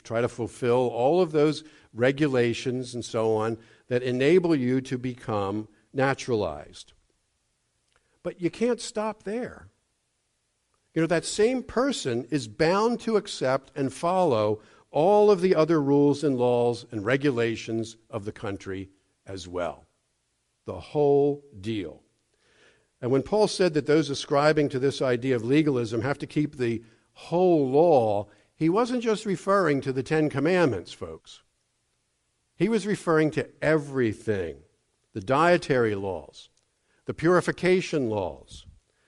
try 0.03 0.21
to 0.21 0.29
fulfill 0.29 0.89
all 0.89 1.21
of 1.21 1.31
those 1.31 1.63
regulations 1.93 2.93
and 2.93 3.03
so 3.03 3.35
on 3.35 3.57
that 3.87 4.03
enable 4.03 4.55
you 4.55 4.81
to 4.81 4.97
become 4.97 5.67
naturalized. 5.93 6.93
But 8.23 8.41
you 8.41 8.49
can't 8.49 8.79
stop 8.79 9.23
there. 9.23 9.67
You 10.93 11.01
know, 11.01 11.07
that 11.07 11.25
same 11.25 11.63
person 11.63 12.25
is 12.29 12.47
bound 12.47 12.99
to 13.01 13.17
accept 13.17 13.71
and 13.75 13.91
follow 13.91 14.61
all 14.93 15.31
of 15.31 15.41
the 15.41 15.55
other 15.55 15.81
rules 15.81 16.23
and 16.23 16.37
laws 16.37 16.85
and 16.91 17.03
regulations 17.03 17.97
of 18.11 18.25
the 18.25 18.31
country 18.31 18.89
as 19.25 19.47
well. 19.47 19.87
The 20.65 20.79
whole 20.79 21.43
deal. 21.59 22.03
And 23.01 23.11
when 23.11 23.23
Paul 23.23 23.47
said 23.47 23.73
that 23.73 23.87
those 23.87 24.09
ascribing 24.09 24.69
to 24.69 24.79
this 24.79 25.01
idea 25.01 25.35
of 25.35 25.43
legalism 25.43 26.01
have 26.01 26.19
to 26.19 26.27
keep 26.27 26.55
the 26.55 26.83
whole 27.13 27.69
law, 27.69 28.27
he 28.55 28.69
wasn't 28.69 29.03
just 29.03 29.25
referring 29.25 29.81
to 29.81 29.91
the 29.91 30.03
Ten 30.03 30.29
Commandments, 30.29 30.93
folks. 30.93 31.41
He 32.55 32.69
was 32.69 32.87
referring 32.87 33.31
to 33.31 33.49
everything 33.61 34.57
the 35.13 35.21
dietary 35.21 35.95
laws, 35.95 36.49
the 37.05 37.13
purification 37.13 38.09
laws, 38.09 38.65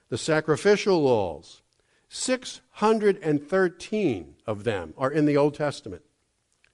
the 0.08 0.18
sacrificial 0.18 1.00
laws. 1.00 1.62
613 2.08 4.34
of 4.46 4.64
them 4.64 4.94
are 4.96 5.10
in 5.10 5.26
the 5.26 5.36
Old 5.36 5.54
Testament. 5.54 6.02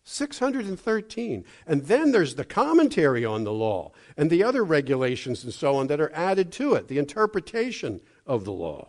613. 0.05 1.45
And 1.67 1.85
then 1.85 2.13
there's 2.13 2.35
the 2.35 2.45
commentary 2.45 3.25
on 3.25 3.45
the 3.45 3.53
law 3.53 3.93
and 4.17 4.31
the 4.31 4.43
other 4.43 4.65
regulations 4.65 5.45
and 5.45 5.55
so 5.55 5.77
on 5.77 5.87
that 5.87 6.01
are 6.01 6.13
added 6.13 6.51
to 6.53 6.75
it, 6.75 6.89
the 6.89 6.99
interpretation 6.99 8.01
of 8.27 8.45
the 8.45 8.53
law. 8.53 8.89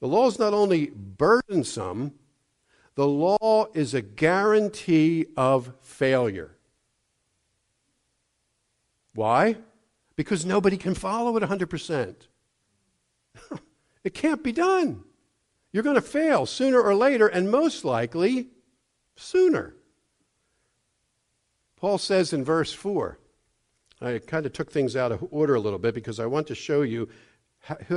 The 0.00 0.08
law 0.08 0.28
is 0.28 0.38
not 0.38 0.54
only 0.54 0.90
burdensome, 0.94 2.14
the 2.94 3.06
law 3.06 3.66
is 3.74 3.94
a 3.94 4.02
guarantee 4.02 5.26
of 5.36 5.72
failure. 5.80 6.56
Why? 9.14 9.56
Because 10.16 10.46
nobody 10.46 10.76
can 10.76 10.94
follow 10.94 11.36
it 11.36 11.42
100%. 11.42 12.14
it 14.04 14.14
can't 14.14 14.42
be 14.42 14.52
done. 14.52 15.04
You're 15.72 15.82
going 15.82 15.96
to 15.96 16.02
fail 16.02 16.44
sooner 16.44 16.80
or 16.80 16.94
later, 16.94 17.26
and 17.26 17.50
most 17.50 17.84
likely 17.84 18.48
sooner. 19.16 19.74
Paul 21.76 21.98
says 21.98 22.32
in 22.32 22.44
verse 22.44 22.72
4, 22.72 23.18
I 24.00 24.18
kind 24.18 24.46
of 24.46 24.52
took 24.52 24.70
things 24.70 24.96
out 24.96 25.12
of 25.12 25.26
order 25.30 25.54
a 25.54 25.60
little 25.60 25.78
bit 25.78 25.94
because 25.94 26.20
I 26.20 26.26
want 26.26 26.46
to 26.48 26.54
show 26.54 26.82
you 26.82 27.08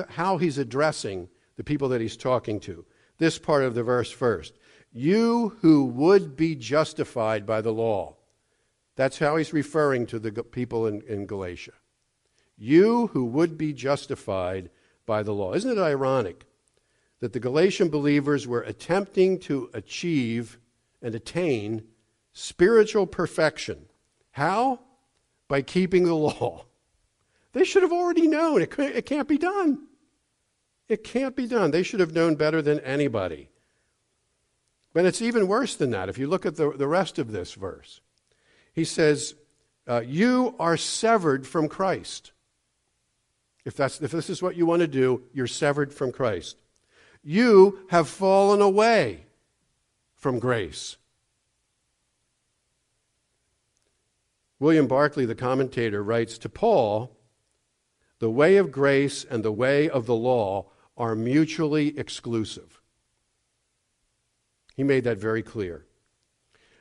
how 0.10 0.38
he's 0.38 0.58
addressing 0.58 1.28
the 1.58 1.64
people 1.64 1.90
that 1.90 2.02
he's 2.02 2.18
talking 2.18 2.60
to. 2.62 2.86
This 3.18 3.40
part 3.40 3.64
of 3.64 3.76
the 3.76 3.84
verse 3.84 4.12
first. 4.12 4.54
You 4.94 5.58
who 5.62 5.86
would 5.86 6.38
be 6.38 6.56
justified 6.56 7.46
by 7.46 7.62
the 7.62 7.74
law. 7.74 8.16
That's 8.96 9.20
how 9.20 9.36
he's 9.36 9.54
referring 9.54 10.06
to 10.08 10.20
the 10.20 10.32
people 10.44 10.88
in, 10.88 11.02
in 11.02 11.26
Galatia. 11.26 11.74
You 12.58 13.08
who 13.08 13.26
would 13.26 13.58
be 13.58 13.74
justified 13.74 14.70
by 15.06 15.24
the 15.24 15.34
law. 15.34 15.54
Isn't 15.54 15.78
it 15.78 15.82
ironic 15.82 16.46
that 17.26 17.34
the 17.34 17.40
Galatian 17.40 17.90
believers 17.90 18.48
were 18.48 18.62
attempting 18.62 19.40
to 19.40 19.68
achieve 19.74 20.60
and 21.02 21.16
attain 21.16 21.82
spiritual 22.34 23.08
perfection. 23.08 23.88
How? 24.30 24.80
By 25.48 25.64
keeping 25.64 26.04
the 26.04 26.14
law. 26.14 26.66
They 27.54 27.64
should 27.64 27.82
have 27.82 27.92
already 27.92 28.28
known 28.28 28.62
it, 28.62 28.78
it 28.78 29.08
can't 29.08 29.28
be 29.28 29.40
done. 29.40 29.88
It 30.88 31.04
can't 31.04 31.36
be 31.36 31.48
done. 31.48 31.72
They 31.72 31.82
should 31.82 32.00
have 32.00 32.14
known 32.14 32.36
better 32.36 32.62
than 32.62 32.80
anybody. 32.82 33.50
But 34.94 35.06
it's 35.06 35.24
even 35.24 35.48
worse 35.48 35.76
than 35.76 35.90
that. 35.90 36.10
If 36.10 36.20
you 36.20 36.28
look 36.28 36.46
at 36.46 36.58
the, 36.58 36.74
the 36.74 36.88
rest 36.88 37.18
of 37.18 37.32
this 37.32 37.56
verse, 37.56 38.02
he 38.72 38.84
says, 38.84 39.34
uh, 39.88 40.04
You 40.06 40.54
are 40.60 40.78
severed 40.78 41.48
from 41.48 41.70
Christ. 41.70 42.34
If, 43.66 43.76
that's, 43.76 44.00
if 44.00 44.12
this 44.12 44.30
is 44.30 44.44
what 44.44 44.56
you 44.56 44.68
want 44.68 44.82
to 44.82 44.88
do, 44.88 45.24
you're 45.34 45.48
severed 45.48 45.92
from 45.92 46.12
Christ. 46.12 46.58
You 47.28 47.80
have 47.90 48.08
fallen 48.08 48.62
away 48.62 49.26
from 50.16 50.38
grace. 50.38 50.98
William 54.60 54.88
Barclay, 54.88 55.26
the 55.26 55.36
commentator, 55.36 56.04
writes 56.04 56.38
To 56.38 56.50
Paul, 56.50 57.18
the 58.20 58.30
way 58.30 58.58
of 58.58 58.72
grace 58.72 59.26
and 59.26 59.44
the 59.44 59.52
way 59.52 59.90
of 59.90 60.06
the 60.06 60.16
law 60.16 60.68
are 60.96 61.16
mutually 61.16 61.98
exclusive. 61.98 62.80
He 64.76 64.84
made 64.84 65.04
that 65.04 65.18
very 65.18 65.42
clear. 65.42 65.86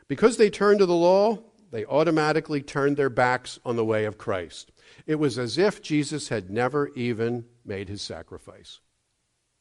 Because 0.08 0.36
they 0.36 0.50
turned 0.50 0.80
to 0.80 0.86
the 0.86 0.94
law, 0.94 1.38
they 1.72 1.86
automatically 1.86 2.62
turned 2.62 2.96
their 2.96 3.10
backs 3.10 3.58
on 3.64 3.76
the 3.76 3.84
way 3.84 4.04
of 4.04 4.18
Christ. 4.18 4.70
It 5.06 5.16
was 5.16 5.38
as 5.38 5.58
if 5.58 5.82
Jesus 5.82 6.28
had 6.28 6.50
never 6.50 6.88
even 6.94 7.46
made 7.64 7.88
his 7.88 8.02
sacrifice, 8.02 8.80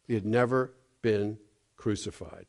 he 0.08 0.14
had 0.14 0.26
never 0.26 0.74
been 1.02 1.38
crucified. 1.76 2.46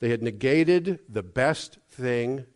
They 0.00 0.10
had 0.10 0.22
negated 0.22 1.00
the 1.08 1.22
best 1.22 1.78
thing 1.90 2.46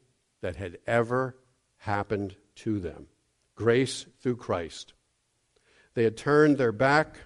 that 0.41 0.57
had 0.57 0.79
ever 0.87 1.37
happened 1.79 2.37
to 2.57 2.81
them 2.81 3.07
grace 3.55 4.07
through 4.21 4.37
Christ. 4.37 4.93
They 5.95 6.05
had 6.05 6.17
turned 6.17 6.59
their 6.59 6.73
back 6.73 7.17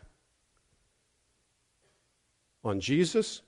on 2.62 2.78
Jesus, 2.80 3.42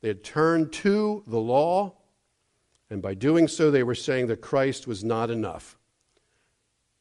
they 0.00 0.08
had 0.08 0.22
turned 0.22 0.72
to 0.74 1.24
the 1.26 1.40
law, 1.40 1.94
and 2.90 3.02
by 3.02 3.14
doing 3.14 3.48
so, 3.48 3.70
they 3.70 3.82
were 3.82 3.94
saying 3.94 4.28
that 4.28 4.40
Christ 4.40 4.86
was 4.86 5.02
not 5.02 5.30
enough. 5.30 5.76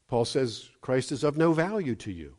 Paul 0.07 0.25
says 0.25 0.69
Christ 0.81 1.11
is 1.11 1.23
of 1.23 1.37
no 1.37 1.53
value 1.53 1.95
to 1.95 2.11
you. 2.11 2.37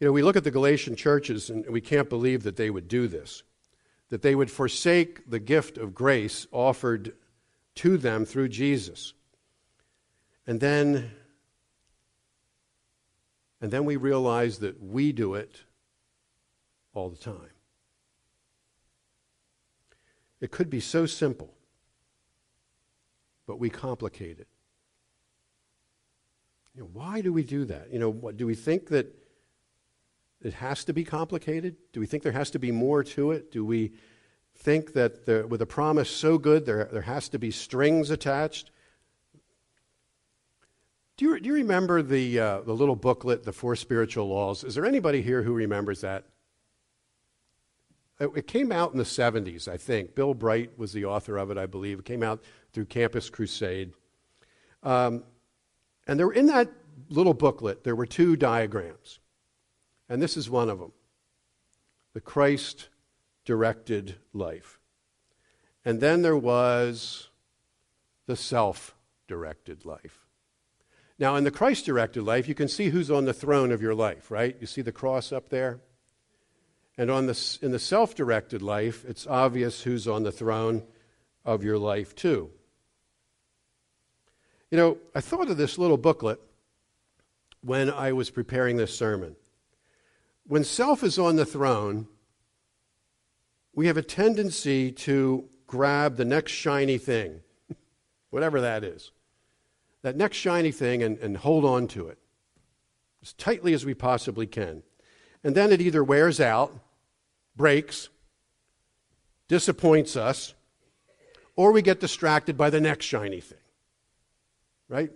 You 0.00 0.06
know, 0.06 0.12
we 0.12 0.22
look 0.22 0.36
at 0.36 0.44
the 0.44 0.50
Galatian 0.50 0.96
churches 0.96 1.50
and 1.50 1.66
we 1.66 1.82
can't 1.82 2.08
believe 2.08 2.42
that 2.44 2.56
they 2.56 2.70
would 2.70 2.88
do 2.88 3.06
this, 3.06 3.42
that 4.08 4.22
they 4.22 4.34
would 4.34 4.50
forsake 4.50 5.28
the 5.28 5.38
gift 5.38 5.76
of 5.76 5.94
grace 5.94 6.46
offered 6.50 7.12
to 7.76 7.98
them 7.98 8.24
through 8.24 8.48
Jesus. 8.48 9.12
And 10.46 10.58
then 10.58 11.10
and 13.60 13.70
then 13.70 13.84
we 13.84 13.96
realize 13.96 14.60
that 14.60 14.82
we 14.82 15.12
do 15.12 15.34
it 15.34 15.60
all 16.94 17.10
the 17.10 17.18
time. 17.18 17.50
It 20.40 20.50
could 20.50 20.70
be 20.70 20.80
so 20.80 21.04
simple, 21.04 21.52
but 23.46 23.58
we 23.58 23.68
complicate 23.68 24.40
it. 24.40 24.48
You 26.74 26.82
know, 26.82 26.88
why 26.94 27.20
do 27.20 27.34
we 27.34 27.42
do 27.42 27.66
that? 27.66 27.92
You 27.92 27.98
know, 27.98 28.08
what, 28.08 28.38
do 28.38 28.46
we 28.46 28.54
think 28.54 28.88
that 28.88 29.14
it 30.42 30.54
has 30.54 30.84
to 30.84 30.92
be 30.92 31.04
complicated? 31.04 31.76
Do 31.92 32.00
we 32.00 32.06
think 32.06 32.22
there 32.22 32.32
has 32.32 32.50
to 32.50 32.58
be 32.58 32.70
more 32.70 33.02
to 33.04 33.32
it? 33.32 33.52
Do 33.52 33.64
we 33.64 33.92
think 34.60 34.92
that 34.92 35.46
with 35.48 35.62
a 35.62 35.66
promise 35.66 36.10
so 36.10 36.38
good 36.38 36.66
there, 36.66 36.88
there 36.92 37.02
has 37.02 37.28
to 37.30 37.38
be 37.38 37.50
strings 37.50 38.10
attached. 38.10 38.70
Do 41.16 41.24
you, 41.26 41.40
do 41.40 41.48
you 41.48 41.54
remember 41.54 42.02
the, 42.02 42.38
uh, 42.38 42.60
the 42.60 42.72
little 42.72 42.96
booklet, 42.96 43.44
The 43.44 43.52
Four 43.52 43.76
Spiritual 43.76 44.28
Laws? 44.28 44.64
Is 44.64 44.74
there 44.74 44.84
anybody 44.84 45.22
here 45.22 45.42
who 45.42 45.54
remembers 45.54 46.02
that? 46.02 46.24
It 48.20 48.46
came 48.46 48.70
out 48.70 48.92
in 48.92 48.98
the 48.98 49.04
70s, 49.04 49.66
I 49.66 49.78
think. 49.78 50.14
Bill 50.14 50.34
Bright 50.34 50.78
was 50.78 50.92
the 50.92 51.06
author 51.06 51.38
of 51.38 51.50
it, 51.50 51.56
I 51.56 51.64
believe. 51.64 52.00
It 52.00 52.04
came 52.04 52.22
out 52.22 52.42
through 52.72 52.84
Campus 52.84 53.30
Crusade. 53.30 53.94
Um, 54.82 55.24
and 56.06 56.20
there, 56.20 56.30
in 56.30 56.46
that 56.46 56.70
little 57.08 57.32
booklet, 57.32 57.82
there 57.82 57.96
were 57.96 58.04
two 58.04 58.36
diagrams. 58.36 59.20
And 60.10 60.20
this 60.20 60.36
is 60.36 60.50
one 60.50 60.68
of 60.68 60.80
them 60.80 60.92
the 62.12 62.20
Christ 62.20 62.88
directed 63.44 64.16
life. 64.32 64.80
And 65.84 66.00
then 66.00 66.22
there 66.22 66.36
was 66.36 67.28
the 68.26 68.36
self 68.36 68.94
directed 69.28 69.86
life. 69.86 70.26
Now, 71.18 71.36
in 71.36 71.44
the 71.44 71.50
Christ 71.50 71.86
directed 71.86 72.22
life, 72.22 72.48
you 72.48 72.54
can 72.54 72.68
see 72.68 72.88
who's 72.88 73.10
on 73.10 73.24
the 73.24 73.32
throne 73.32 73.70
of 73.70 73.80
your 73.80 73.94
life, 73.94 74.30
right? 74.30 74.56
You 74.60 74.66
see 74.66 74.82
the 74.82 74.92
cross 74.92 75.32
up 75.32 75.50
there? 75.50 75.80
And 76.98 77.10
on 77.10 77.26
the, 77.26 77.58
in 77.62 77.70
the 77.70 77.78
self 77.78 78.14
directed 78.14 78.62
life, 78.62 79.04
it's 79.06 79.26
obvious 79.26 79.82
who's 79.82 80.08
on 80.08 80.24
the 80.24 80.32
throne 80.32 80.82
of 81.44 81.62
your 81.62 81.78
life, 81.78 82.14
too. 82.14 82.50
You 84.70 84.78
know, 84.78 84.98
I 85.14 85.20
thought 85.20 85.50
of 85.50 85.56
this 85.56 85.78
little 85.78 85.96
booklet 85.96 86.40
when 87.62 87.90
I 87.90 88.12
was 88.12 88.30
preparing 88.30 88.76
this 88.76 88.94
sermon. 88.94 89.36
When 90.50 90.64
self 90.64 91.04
is 91.04 91.16
on 91.16 91.36
the 91.36 91.46
throne, 91.46 92.08
we 93.72 93.86
have 93.86 93.96
a 93.96 94.02
tendency 94.02 94.90
to 94.90 95.48
grab 95.68 96.16
the 96.16 96.24
next 96.24 96.50
shiny 96.50 96.98
thing, 96.98 97.42
whatever 98.30 98.60
that 98.60 98.82
is, 98.82 99.12
that 100.02 100.16
next 100.16 100.38
shiny 100.38 100.72
thing, 100.72 101.04
and, 101.04 101.16
and 101.18 101.36
hold 101.36 101.64
on 101.64 101.86
to 101.86 102.08
it 102.08 102.18
as 103.22 103.32
tightly 103.34 103.74
as 103.74 103.86
we 103.86 103.94
possibly 103.94 104.44
can. 104.44 104.82
And 105.44 105.54
then 105.54 105.70
it 105.70 105.80
either 105.80 106.02
wears 106.02 106.40
out, 106.40 106.76
breaks, 107.54 108.08
disappoints 109.46 110.16
us, 110.16 110.54
or 111.54 111.70
we 111.70 111.80
get 111.80 112.00
distracted 112.00 112.56
by 112.56 112.70
the 112.70 112.80
next 112.80 113.04
shiny 113.04 113.40
thing. 113.40 113.58
Right? 114.88 115.12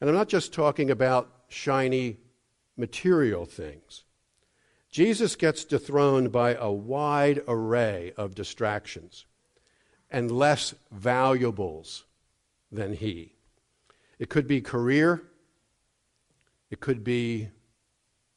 And 0.00 0.08
I'm 0.08 0.14
not 0.14 0.28
just 0.28 0.52
talking 0.52 0.92
about 0.92 1.28
shiny 1.48 2.18
material 2.80 3.44
things. 3.44 4.04
Jesus 4.90 5.36
gets 5.36 5.64
dethroned 5.64 6.32
by 6.32 6.54
a 6.54 6.70
wide 6.70 7.42
array 7.46 8.12
of 8.16 8.34
distractions 8.34 9.26
and 10.10 10.30
less 10.32 10.74
valuables 10.90 12.04
than 12.72 12.94
he. 12.94 13.34
It 14.18 14.28
could 14.28 14.48
be 14.48 14.60
career, 14.60 15.22
it 16.70 16.80
could 16.80 17.04
be 17.04 17.50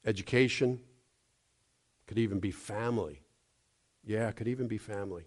education, 0.05 0.73
it 0.73 2.07
could 2.07 2.19
even 2.19 2.39
be 2.39 2.51
family. 2.51 3.21
Yeah, 4.05 4.27
it 4.27 4.35
could 4.35 4.47
even 4.47 4.67
be 4.67 4.77
family. 4.77 5.23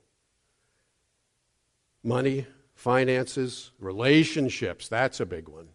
Money, 2.04 2.46
finances, 2.74 3.72
relationships, 3.80 4.86
that's 4.86 5.18
a 5.18 5.26
big 5.26 5.48
one. 5.48 5.68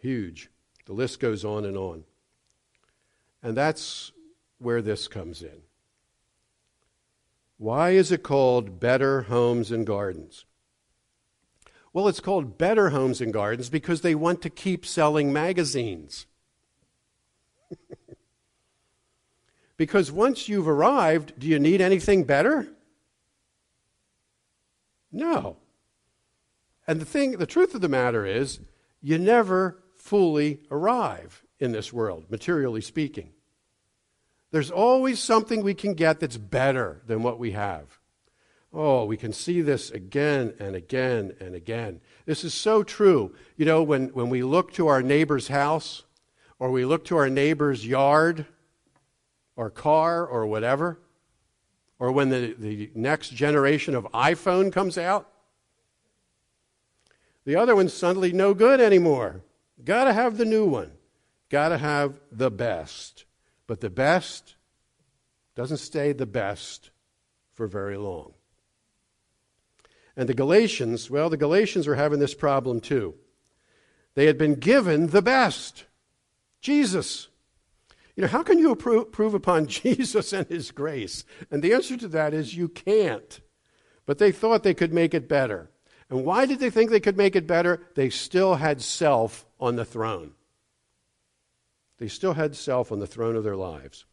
Huge. 0.00 0.50
The 0.90 0.96
list 0.96 1.20
goes 1.20 1.44
on 1.44 1.64
and 1.64 1.76
on. 1.76 2.02
And 3.44 3.56
that's 3.56 4.10
where 4.58 4.82
this 4.82 5.06
comes 5.06 5.40
in. 5.40 5.62
Why 7.58 7.90
is 7.90 8.10
it 8.10 8.24
called 8.24 8.80
Better 8.80 9.22
Homes 9.22 9.70
and 9.70 9.86
Gardens? 9.86 10.46
Well, 11.92 12.08
it's 12.08 12.18
called 12.18 12.58
Better 12.58 12.90
Homes 12.90 13.20
and 13.20 13.32
Gardens 13.32 13.70
because 13.70 14.00
they 14.00 14.16
want 14.16 14.42
to 14.42 14.50
keep 14.50 14.84
selling 14.84 15.32
magazines. 15.32 16.26
because 19.76 20.10
once 20.10 20.48
you've 20.48 20.66
arrived, 20.66 21.34
do 21.38 21.46
you 21.46 21.60
need 21.60 21.80
anything 21.80 22.24
better? 22.24 22.66
No. 25.12 25.56
And 26.88 27.00
the 27.00 27.06
thing, 27.06 27.36
the 27.36 27.46
truth 27.46 27.76
of 27.76 27.80
the 27.80 27.88
matter 27.88 28.26
is, 28.26 28.58
you 29.00 29.18
never 29.18 29.79
fully 30.10 30.58
arrive 30.72 31.44
in 31.60 31.70
this 31.70 31.92
world, 31.92 32.24
materially 32.28 32.80
speaking. 32.80 33.30
There's 34.50 34.72
always 34.72 35.20
something 35.20 35.62
we 35.62 35.72
can 35.72 35.94
get 35.94 36.18
that's 36.18 36.36
better 36.36 37.00
than 37.06 37.22
what 37.22 37.38
we 37.38 37.52
have. 37.52 38.00
Oh, 38.72 39.04
we 39.04 39.16
can 39.16 39.32
see 39.32 39.60
this 39.60 39.88
again 39.92 40.54
and 40.58 40.74
again 40.74 41.36
and 41.38 41.54
again. 41.54 42.00
This 42.26 42.42
is 42.42 42.52
so 42.52 42.82
true. 42.82 43.32
You 43.56 43.66
know, 43.66 43.84
when, 43.84 44.08
when 44.08 44.30
we 44.30 44.42
look 44.42 44.72
to 44.72 44.88
our 44.88 45.00
neighbor's 45.00 45.46
house, 45.46 46.02
or 46.58 46.72
we 46.72 46.84
look 46.84 47.04
to 47.04 47.16
our 47.16 47.30
neighbor's 47.30 47.86
yard, 47.86 48.46
or 49.54 49.70
car, 49.70 50.26
or 50.26 50.44
whatever, 50.44 50.98
or 52.00 52.10
when 52.10 52.30
the, 52.30 52.56
the 52.58 52.90
next 52.96 53.28
generation 53.28 53.94
of 53.94 54.06
iPhone 54.06 54.72
comes 54.72 54.98
out, 54.98 55.30
the 57.44 57.54
other 57.54 57.76
one's 57.76 57.94
suddenly 57.94 58.32
no 58.32 58.54
good 58.54 58.80
anymore. 58.80 59.42
Got 59.84 60.04
to 60.04 60.12
have 60.12 60.36
the 60.36 60.44
new 60.44 60.66
one. 60.66 60.92
Got 61.48 61.70
to 61.70 61.78
have 61.78 62.20
the 62.30 62.50
best. 62.50 63.24
But 63.66 63.80
the 63.80 63.90
best 63.90 64.56
doesn't 65.54 65.78
stay 65.78 66.12
the 66.12 66.26
best 66.26 66.90
for 67.52 67.66
very 67.66 67.96
long. 67.96 68.34
And 70.16 70.28
the 70.28 70.34
Galatians, 70.34 71.10
well, 71.10 71.30
the 71.30 71.36
Galatians 71.36 71.86
are 71.88 71.94
having 71.94 72.18
this 72.18 72.34
problem 72.34 72.80
too. 72.80 73.14
They 74.14 74.26
had 74.26 74.38
been 74.38 74.54
given 74.54 75.08
the 75.08 75.22
best 75.22 75.86
Jesus. 76.60 77.28
You 78.16 78.22
know, 78.22 78.28
how 78.28 78.42
can 78.42 78.58
you 78.58 78.74
prove 78.74 79.34
upon 79.34 79.66
Jesus 79.68 80.32
and 80.32 80.46
his 80.48 80.70
grace? 80.70 81.24
And 81.50 81.62
the 81.62 81.72
answer 81.72 81.96
to 81.96 82.08
that 82.08 82.34
is 82.34 82.56
you 82.56 82.68
can't. 82.68 83.40
But 84.04 84.18
they 84.18 84.32
thought 84.32 84.62
they 84.62 84.74
could 84.74 84.92
make 84.92 85.14
it 85.14 85.28
better. 85.28 85.70
And 86.08 86.24
why 86.24 86.44
did 86.44 86.58
they 86.58 86.70
think 86.70 86.90
they 86.90 87.00
could 87.00 87.16
make 87.16 87.36
it 87.36 87.46
better? 87.46 87.86
They 87.94 88.10
still 88.10 88.56
had 88.56 88.82
self 88.82 89.46
on 89.60 89.76
the 89.76 89.84
throne. 89.84 90.32
They 91.98 92.08
still 92.08 92.34
had 92.34 92.56
self 92.56 92.90
on 92.90 92.98
the 92.98 93.06
throne 93.06 93.36
of 93.36 93.44
their 93.44 93.56
lives. 93.56 94.06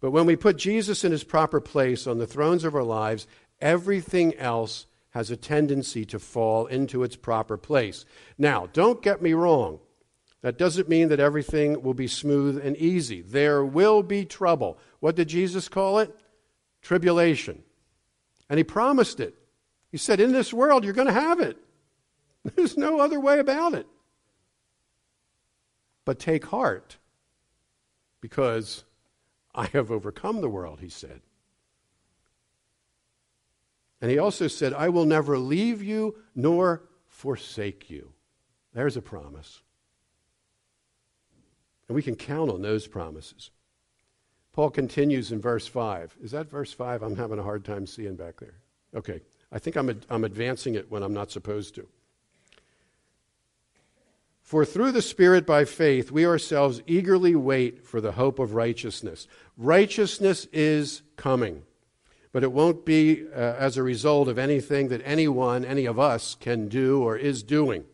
But 0.00 0.12
when 0.12 0.26
we 0.26 0.36
put 0.36 0.56
Jesus 0.56 1.04
in 1.04 1.12
his 1.12 1.24
proper 1.24 1.60
place 1.60 2.06
on 2.06 2.18
the 2.18 2.26
thrones 2.26 2.64
of 2.64 2.74
our 2.74 2.82
lives, 2.82 3.26
everything 3.60 4.34
else 4.36 4.86
has 5.10 5.30
a 5.30 5.36
tendency 5.36 6.04
to 6.04 6.18
fall 6.18 6.66
into 6.66 7.02
its 7.02 7.16
proper 7.16 7.56
place. 7.56 8.04
Now, 8.36 8.68
don't 8.72 9.02
get 9.02 9.22
me 9.22 9.32
wrong. 9.32 9.80
That 10.42 10.58
doesn't 10.58 10.88
mean 10.88 11.08
that 11.08 11.20
everything 11.20 11.80
will 11.82 11.94
be 11.94 12.06
smooth 12.06 12.62
and 12.62 12.76
easy. 12.76 13.22
There 13.22 13.64
will 13.64 14.02
be 14.02 14.24
trouble. 14.24 14.78
What 15.00 15.16
did 15.16 15.28
Jesus 15.28 15.68
call 15.68 16.00
it? 16.00 16.14
Tribulation. 16.82 17.62
And 18.50 18.58
he 18.58 18.64
promised 18.64 19.20
it. 19.20 19.34
He 19.90 19.96
said, 19.96 20.20
In 20.20 20.32
this 20.32 20.52
world, 20.52 20.84
you're 20.84 20.92
going 20.92 21.06
to 21.06 21.14
have 21.14 21.40
it. 21.40 21.56
There's 22.56 22.76
no 22.76 23.00
other 23.00 23.18
way 23.18 23.38
about 23.38 23.72
it. 23.72 23.86
But 26.04 26.18
take 26.18 26.46
heart, 26.46 26.98
because 28.20 28.84
I 29.54 29.66
have 29.66 29.90
overcome 29.90 30.40
the 30.40 30.48
world, 30.48 30.80
he 30.80 30.88
said. 30.88 31.20
And 34.00 34.10
he 34.10 34.18
also 34.18 34.48
said, 34.48 34.74
I 34.74 34.90
will 34.90 35.06
never 35.06 35.38
leave 35.38 35.82
you 35.82 36.16
nor 36.34 36.82
forsake 37.06 37.88
you. 37.88 38.12
There's 38.74 38.96
a 38.96 39.02
promise. 39.02 39.62
And 41.88 41.94
we 41.94 42.02
can 42.02 42.16
count 42.16 42.50
on 42.50 42.60
those 42.60 42.86
promises. 42.86 43.50
Paul 44.52 44.70
continues 44.70 45.32
in 45.32 45.40
verse 45.40 45.66
5. 45.66 46.16
Is 46.22 46.30
that 46.32 46.50
verse 46.50 46.72
5? 46.72 47.02
I'm 47.02 47.16
having 47.16 47.38
a 47.38 47.42
hard 47.42 47.64
time 47.64 47.86
seeing 47.86 48.16
back 48.16 48.40
there. 48.40 48.60
Okay. 48.94 49.20
I 49.50 49.58
think 49.58 49.76
I'm, 49.76 49.90
ad- 49.90 50.06
I'm 50.10 50.24
advancing 50.24 50.74
it 50.74 50.90
when 50.90 51.02
I'm 51.02 51.14
not 51.14 51.30
supposed 51.30 51.74
to. 51.76 51.88
For 54.44 54.66
through 54.66 54.92
the 54.92 55.00
Spirit 55.00 55.46
by 55.46 55.64
faith, 55.64 56.10
we 56.10 56.26
ourselves 56.26 56.82
eagerly 56.86 57.34
wait 57.34 57.86
for 57.86 58.02
the 58.02 58.12
hope 58.12 58.38
of 58.38 58.52
righteousness. 58.52 59.26
Righteousness 59.56 60.46
is 60.52 61.00
coming, 61.16 61.62
but 62.30 62.42
it 62.42 62.52
won't 62.52 62.84
be 62.84 63.24
uh, 63.26 63.38
as 63.38 63.78
a 63.78 63.82
result 63.82 64.28
of 64.28 64.38
anything 64.38 64.88
that 64.88 65.00
anyone, 65.02 65.64
any 65.64 65.86
of 65.86 65.98
us, 65.98 66.36
can 66.38 66.68
do 66.68 67.02
or 67.02 67.16
is 67.16 67.42
doing. 67.42 67.84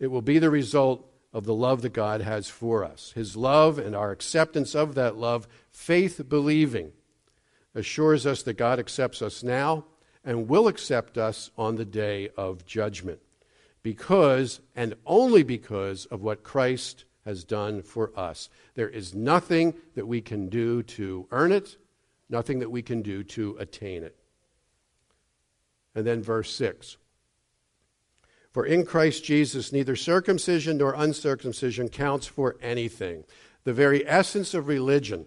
It 0.00 0.08
will 0.08 0.20
be 0.20 0.40
the 0.40 0.50
result 0.50 1.08
of 1.32 1.44
the 1.44 1.54
love 1.54 1.82
that 1.82 1.92
God 1.92 2.22
has 2.22 2.48
for 2.48 2.84
us. 2.84 3.12
His 3.14 3.36
love 3.36 3.78
and 3.78 3.94
our 3.94 4.10
acceptance 4.10 4.74
of 4.74 4.96
that 4.96 5.16
love, 5.16 5.46
faith 5.70 6.28
believing, 6.28 6.90
assures 7.72 8.26
us 8.26 8.42
that 8.42 8.54
God 8.54 8.80
accepts 8.80 9.22
us 9.22 9.44
now 9.44 9.84
and 10.24 10.48
will 10.48 10.66
accept 10.66 11.16
us 11.16 11.52
on 11.56 11.76
the 11.76 11.84
day 11.84 12.30
of 12.36 12.66
judgment 12.66 13.20
because 13.84 14.60
and 14.74 14.94
only 15.06 15.44
because 15.44 16.06
of 16.06 16.22
what 16.22 16.42
Christ 16.42 17.04
has 17.24 17.44
done 17.44 17.82
for 17.82 18.10
us. 18.18 18.48
There 18.74 18.88
is 18.88 19.14
nothing 19.14 19.74
that 19.94 20.08
we 20.08 20.20
can 20.20 20.48
do 20.48 20.82
to 20.82 21.28
earn 21.30 21.52
it, 21.52 21.76
nothing 22.28 22.58
that 22.58 22.70
we 22.70 22.82
can 22.82 23.02
do 23.02 23.22
to 23.22 23.56
attain 23.60 24.02
it. 24.02 24.16
And 25.94 26.04
then 26.06 26.22
verse 26.22 26.52
6 26.56 26.96
For 28.50 28.66
in 28.66 28.84
Christ 28.84 29.22
Jesus, 29.22 29.72
neither 29.72 29.96
circumcision 29.96 30.78
nor 30.78 30.94
uncircumcision 30.94 31.90
counts 31.90 32.26
for 32.26 32.56
anything. 32.60 33.24
The 33.64 33.74
very 33.74 34.06
essence 34.06 34.54
of 34.54 34.66
religion 34.66 35.26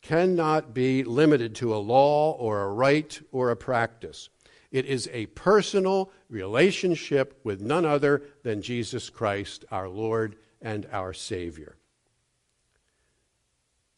cannot 0.00 0.72
be 0.72 1.04
limited 1.04 1.54
to 1.56 1.74
a 1.74 1.76
law 1.76 2.32
or 2.32 2.62
a 2.62 2.72
rite 2.72 3.20
or 3.30 3.50
a 3.50 3.56
practice. 3.56 4.30
It 4.70 4.84
is 4.84 5.08
a 5.12 5.26
personal 5.26 6.12
relationship 6.28 7.40
with 7.42 7.60
none 7.60 7.84
other 7.84 8.22
than 8.42 8.60
Jesus 8.60 9.08
Christ, 9.08 9.64
our 9.70 9.88
Lord 9.88 10.36
and 10.60 10.86
our 10.92 11.12
Savior. 11.12 11.76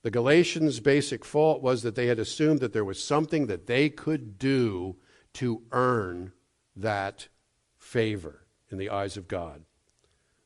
The 0.02 0.10
Galatians' 0.10 0.80
basic 0.80 1.24
fault 1.24 1.60
was 1.60 1.82
that 1.82 1.94
they 1.94 2.06
had 2.06 2.18
assumed 2.18 2.60
that 2.60 2.72
there 2.72 2.84
was 2.84 3.02
something 3.02 3.46
that 3.46 3.66
they 3.66 3.90
could 3.90 4.38
do 4.38 4.96
to 5.34 5.62
earn 5.72 6.32
that 6.76 7.28
favor 7.76 8.46
in 8.70 8.78
the 8.78 8.90
eyes 8.90 9.16
of 9.16 9.28
God. 9.28 9.62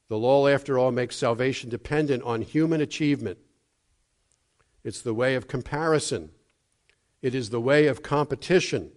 The 0.09 0.19
law, 0.19 0.49
after 0.49 0.79
all, 0.79 0.91
makes 0.91 1.17
salvation 1.17 1.71
dependent 1.71 2.23
on 2.25 2.43
human 2.43 2.81
achievement. 2.81 3.39
It's 4.83 5.01
the 5.01 5.15
way 5.15 5.35
of 5.35 5.49
comparison, 5.49 6.31
it 7.23 7.35
is 7.35 7.51
the 7.51 7.61
way 7.61 7.87
of 7.87 8.03
competition. 8.03 8.93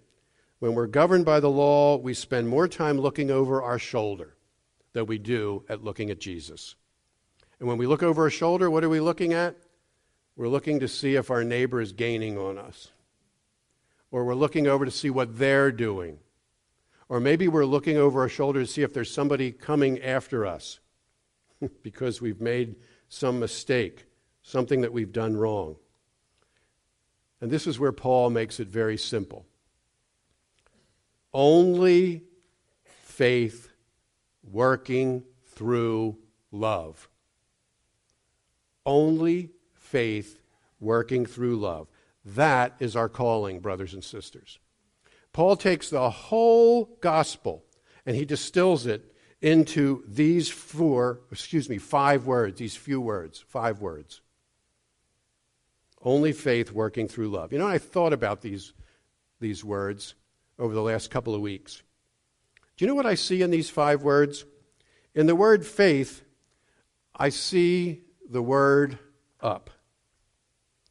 When 0.60 0.74
we're 0.74 0.88
governed 0.88 1.26
by 1.26 1.40
the 1.40 1.50
law, 1.50 1.98
we 1.98 2.14
spend 2.14 2.50
more 2.50 2.68
time 2.68 2.98
looking 2.98 3.30
over 3.30 3.62
our 3.62 3.78
shoulder 3.78 4.36
than 4.94 5.06
we 5.06 5.18
do 5.20 5.64
at 5.70 5.84
looking 5.84 6.10
at 6.10 6.20
Jesus. 6.20 6.76
And 7.60 7.68
when 7.68 7.78
we 7.78 7.88
look 7.88 8.04
over 8.04 8.24
our 8.24 8.30
shoulder, 8.30 8.70
what 8.70 8.84
are 8.84 8.90
we 8.90 9.00
looking 9.00 9.34
at? 9.34 9.56
We're 10.36 10.48
looking 10.48 10.80
to 10.80 10.88
see 10.88 11.16
if 11.16 11.30
our 11.30 11.44
neighbor 11.44 11.82
is 11.82 11.92
gaining 11.92 12.38
on 12.38 12.58
us. 12.58 12.92
Or 14.12 14.24
we're 14.24 14.36
looking 14.36 14.68
over 14.68 14.86
to 14.86 14.92
see 14.92 15.10
what 15.10 15.38
they're 15.38 15.72
doing. 15.72 16.20
Or 17.10 17.20
maybe 17.20 17.48
we're 17.48 17.66
looking 17.66 17.98
over 17.98 18.22
our 18.22 18.30
shoulder 18.30 18.60
to 18.60 18.68
see 18.68 18.82
if 18.82 18.94
there's 18.94 19.12
somebody 19.12 19.52
coming 19.52 20.02
after 20.02 20.46
us 20.46 20.80
because 21.84 22.22
we've 22.22 22.42
made 22.42 22.76
some 23.10 23.40
mistake, 23.40 24.06
something 24.42 24.82
that 24.82 24.94
we've 24.94 25.12
done 25.12 25.36
wrong. 25.36 25.78
And 27.42 27.52
this 27.52 27.68
is 27.68 27.80
where 27.80 27.92
Paul 27.92 28.30
makes 28.30 28.60
it 28.60 28.68
very 28.68 28.98
simple. 28.98 29.46
Only 31.38 32.24
faith 32.84 33.70
working 34.42 35.24
through 35.46 36.18
love. 36.52 37.08
Only 38.88 39.52
faith 39.72 40.40
working 40.80 41.28
through 41.28 41.58
love. 41.58 41.90
That 42.26 42.74
is 42.80 42.96
our 42.96 43.08
calling, 43.08 43.60
brothers 43.60 43.94
and 43.94 44.04
sisters. 44.04 44.58
Paul 45.32 45.56
takes 45.56 45.92
the 45.92 46.10
whole 46.10 46.98
gospel 47.02 47.64
and 48.08 48.16
he 48.16 48.26
distills 48.26 48.88
it 48.88 49.14
into 49.40 50.04
these 50.08 50.50
four, 50.50 51.20
excuse 51.32 51.70
me, 51.70 51.78
five 51.78 52.26
words, 52.26 52.58
these 52.58 52.76
few 52.76 53.00
words, 53.00 53.46
five 53.48 53.80
words. 53.80 54.22
Only 56.02 56.32
faith 56.32 56.72
working 56.72 57.08
through 57.08 57.30
love. 57.30 57.54
You 57.54 57.60
know, 57.60 57.68
I 57.68 57.78
thought 57.78 58.12
about 58.12 58.42
these, 58.42 58.74
these 59.40 59.64
words 59.64 60.16
over 60.60 60.74
the 60.74 60.82
last 60.82 61.12
couple 61.12 61.36
of 61.36 61.42
weeks. 61.42 61.84
Do 62.76 62.86
you 62.86 62.88
know 62.88 62.96
what 62.96 63.06
I 63.06 63.16
see 63.16 63.42
in 63.42 63.52
these 63.52 63.70
five 63.70 64.04
words? 64.04 64.46
In 65.16 65.26
the 65.26 65.36
word 65.36 65.66
faith, 65.66 66.24
I 67.16 67.30
see 67.30 68.04
the 68.30 68.42
word 68.42 69.00
up. 69.42 69.70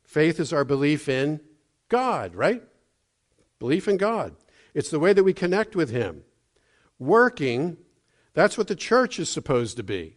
Faith 0.04 0.40
is 0.40 0.52
our 0.52 0.64
belief 0.64 1.08
in 1.08 1.40
God, 1.88 2.34
right? 2.34 2.62
Belief 3.58 3.86
in 3.86 3.96
God. 3.96 4.34
It's 4.74 4.90
the 4.90 4.98
way 4.98 5.12
that 5.12 5.24
we 5.24 5.32
connect 5.32 5.76
with 5.76 5.90
Him. 5.90 6.22
Working, 6.98 7.76
that's 8.34 8.58
what 8.58 8.68
the 8.68 8.76
church 8.76 9.18
is 9.18 9.28
supposed 9.28 9.76
to 9.76 9.82
be. 9.82 10.16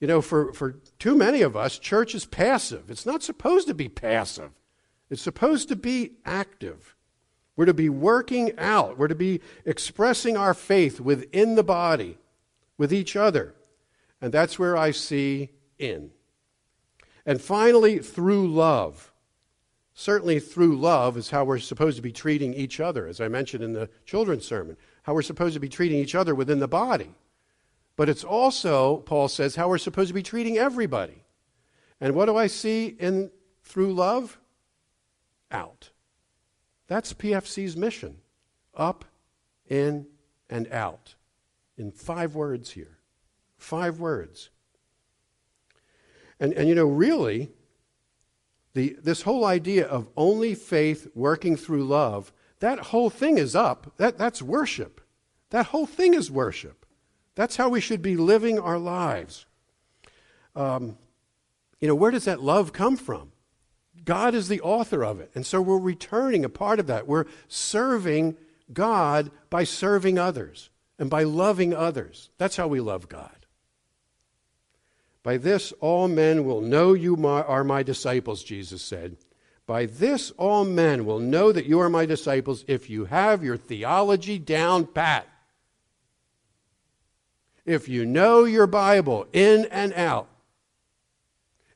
You 0.00 0.08
know, 0.08 0.20
for, 0.20 0.52
for 0.52 0.80
too 0.98 1.14
many 1.14 1.42
of 1.42 1.56
us, 1.56 1.78
church 1.78 2.14
is 2.14 2.24
passive. 2.24 2.90
It's 2.90 3.06
not 3.06 3.22
supposed 3.22 3.68
to 3.68 3.74
be 3.74 3.88
passive, 3.88 4.50
it's 5.10 5.22
supposed 5.22 5.68
to 5.68 5.76
be 5.76 6.12
active. 6.24 6.96
We're 7.56 7.66
to 7.66 7.74
be 7.74 7.88
working 7.88 8.58
out, 8.58 8.98
we're 8.98 9.08
to 9.08 9.14
be 9.14 9.40
expressing 9.64 10.36
our 10.36 10.54
faith 10.54 11.00
within 11.00 11.54
the 11.54 11.62
body, 11.62 12.18
with 12.78 12.92
each 12.92 13.14
other. 13.14 13.54
And 14.20 14.32
that's 14.32 14.58
where 14.58 14.76
I 14.76 14.90
see 14.92 15.50
in. 15.78 16.10
And 17.26 17.40
finally, 17.40 17.98
through 17.98 18.48
love. 18.48 19.12
Certainly, 19.94 20.40
through 20.40 20.78
love 20.78 21.18
is 21.18 21.30
how 21.30 21.44
we're 21.44 21.58
supposed 21.58 21.96
to 21.96 22.02
be 22.02 22.12
treating 22.12 22.54
each 22.54 22.80
other, 22.80 23.06
as 23.06 23.20
I 23.20 23.28
mentioned 23.28 23.62
in 23.62 23.74
the 23.74 23.90
children's 24.06 24.46
sermon, 24.46 24.78
how 25.02 25.12
we're 25.12 25.22
supposed 25.22 25.54
to 25.54 25.60
be 25.60 25.68
treating 25.68 25.98
each 25.98 26.14
other 26.14 26.34
within 26.34 26.60
the 26.60 26.68
body. 26.68 27.14
But 27.94 28.08
it's 28.08 28.24
also, 28.24 28.98
Paul 28.98 29.28
says, 29.28 29.54
how 29.56 29.68
we're 29.68 29.78
supposed 29.78 30.08
to 30.08 30.14
be 30.14 30.22
treating 30.22 30.56
everybody. 30.56 31.24
And 32.00 32.14
what 32.14 32.24
do 32.24 32.36
I 32.36 32.46
see 32.46 32.86
in 32.86 33.30
through 33.62 33.92
love? 33.92 34.38
Out. 35.50 35.90
That's 36.92 37.14
PFC's 37.14 37.74
mission 37.74 38.18
up, 38.76 39.06
in, 39.66 40.08
and 40.50 40.70
out. 40.70 41.14
In 41.78 41.90
five 41.90 42.34
words 42.34 42.72
here. 42.72 42.98
Five 43.56 43.98
words. 43.98 44.50
And, 46.38 46.52
and 46.52 46.68
you 46.68 46.74
know, 46.74 46.84
really, 46.84 47.48
the, 48.74 48.98
this 49.02 49.22
whole 49.22 49.46
idea 49.46 49.86
of 49.86 50.06
only 50.18 50.54
faith 50.54 51.08
working 51.14 51.56
through 51.56 51.84
love, 51.84 52.30
that 52.60 52.78
whole 52.78 53.08
thing 53.08 53.38
is 53.38 53.56
up. 53.56 53.94
That, 53.96 54.18
that's 54.18 54.42
worship. 54.42 55.00
That 55.48 55.68
whole 55.68 55.86
thing 55.86 56.12
is 56.12 56.30
worship. 56.30 56.84
That's 57.36 57.56
how 57.56 57.70
we 57.70 57.80
should 57.80 58.02
be 58.02 58.18
living 58.18 58.58
our 58.58 58.78
lives. 58.78 59.46
Um, 60.54 60.98
you 61.80 61.88
know, 61.88 61.94
where 61.94 62.10
does 62.10 62.26
that 62.26 62.42
love 62.42 62.74
come 62.74 62.98
from? 62.98 63.31
God 64.04 64.34
is 64.34 64.48
the 64.48 64.60
author 64.60 65.04
of 65.04 65.20
it. 65.20 65.30
And 65.34 65.46
so 65.46 65.60
we're 65.60 65.78
returning 65.78 66.44
a 66.44 66.48
part 66.48 66.80
of 66.80 66.86
that. 66.88 67.06
We're 67.06 67.26
serving 67.48 68.36
God 68.72 69.30
by 69.50 69.64
serving 69.64 70.18
others 70.18 70.70
and 70.98 71.08
by 71.10 71.22
loving 71.24 71.74
others. 71.74 72.30
That's 72.38 72.56
how 72.56 72.68
we 72.68 72.80
love 72.80 73.08
God. 73.08 73.46
By 75.22 75.36
this 75.36 75.72
all 75.80 76.08
men 76.08 76.44
will 76.44 76.60
know 76.60 76.94
you 76.94 77.16
are 77.26 77.64
my 77.64 77.82
disciples, 77.82 78.42
Jesus 78.42 78.82
said. 78.82 79.16
By 79.66 79.86
this 79.86 80.32
all 80.32 80.64
men 80.64 81.06
will 81.06 81.20
know 81.20 81.52
that 81.52 81.66
you 81.66 81.78
are 81.80 81.88
my 81.88 82.06
disciples 82.06 82.64
if 82.66 82.90
you 82.90 83.04
have 83.04 83.44
your 83.44 83.56
theology 83.56 84.38
down 84.38 84.86
pat. 84.86 85.28
If 87.64 87.88
you 87.88 88.04
know 88.04 88.44
your 88.44 88.66
Bible 88.66 89.28
in 89.32 89.66
and 89.66 89.92
out. 89.92 90.28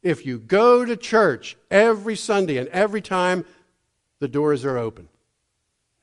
If 0.06 0.24
you 0.24 0.38
go 0.38 0.84
to 0.84 0.96
church 0.96 1.56
every 1.68 2.14
Sunday 2.14 2.58
and 2.58 2.68
every 2.68 3.00
time 3.00 3.44
the 4.20 4.28
doors 4.28 4.64
are 4.64 4.78
open. 4.78 5.08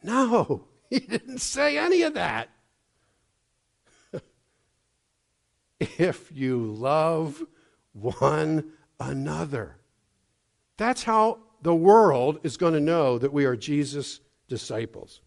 No, 0.03 0.65
he 0.89 0.99
didn't 0.99 1.37
say 1.37 1.77
any 1.77 2.01
of 2.01 2.15
that. 2.15 2.49
if 5.79 6.29
you 6.33 6.65
love 6.65 7.41
one 7.93 8.73
another. 8.99 9.77
That's 10.75 11.03
how 11.03 11.39
the 11.61 11.73
world 11.73 12.39
is 12.43 12.57
going 12.57 12.73
to 12.73 12.81
know 12.81 13.17
that 13.17 13.31
we 13.31 13.45
are 13.45 13.55
Jesus' 13.55 14.19
disciples. 14.49 15.21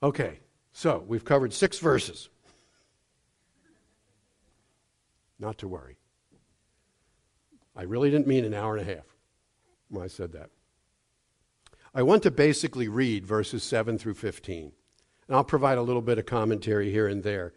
Okay, 0.00 0.38
so 0.70 1.02
we've 1.08 1.24
covered 1.24 1.52
six 1.52 1.80
verses. 1.80 2.28
Not 5.40 5.58
to 5.58 5.66
worry. 5.66 5.96
I 7.74 7.82
really 7.82 8.10
didn't 8.10 8.26
mean 8.26 8.44
an 8.44 8.54
hour 8.54 8.76
and 8.76 8.88
a 8.88 8.94
half 8.94 9.06
when 9.88 10.04
I 10.04 10.08
said 10.08 10.32
that. 10.32 10.50
I 11.94 12.02
want 12.02 12.22
to 12.22 12.30
basically 12.30 12.88
read 12.88 13.26
verses 13.26 13.62
7 13.62 13.98
through 13.98 14.14
15. 14.14 14.72
And 15.28 15.36
I'll 15.36 15.44
provide 15.44 15.78
a 15.78 15.82
little 15.82 16.02
bit 16.02 16.18
of 16.18 16.26
commentary 16.26 16.90
here 16.90 17.06
and 17.06 17.22
there. 17.22 17.52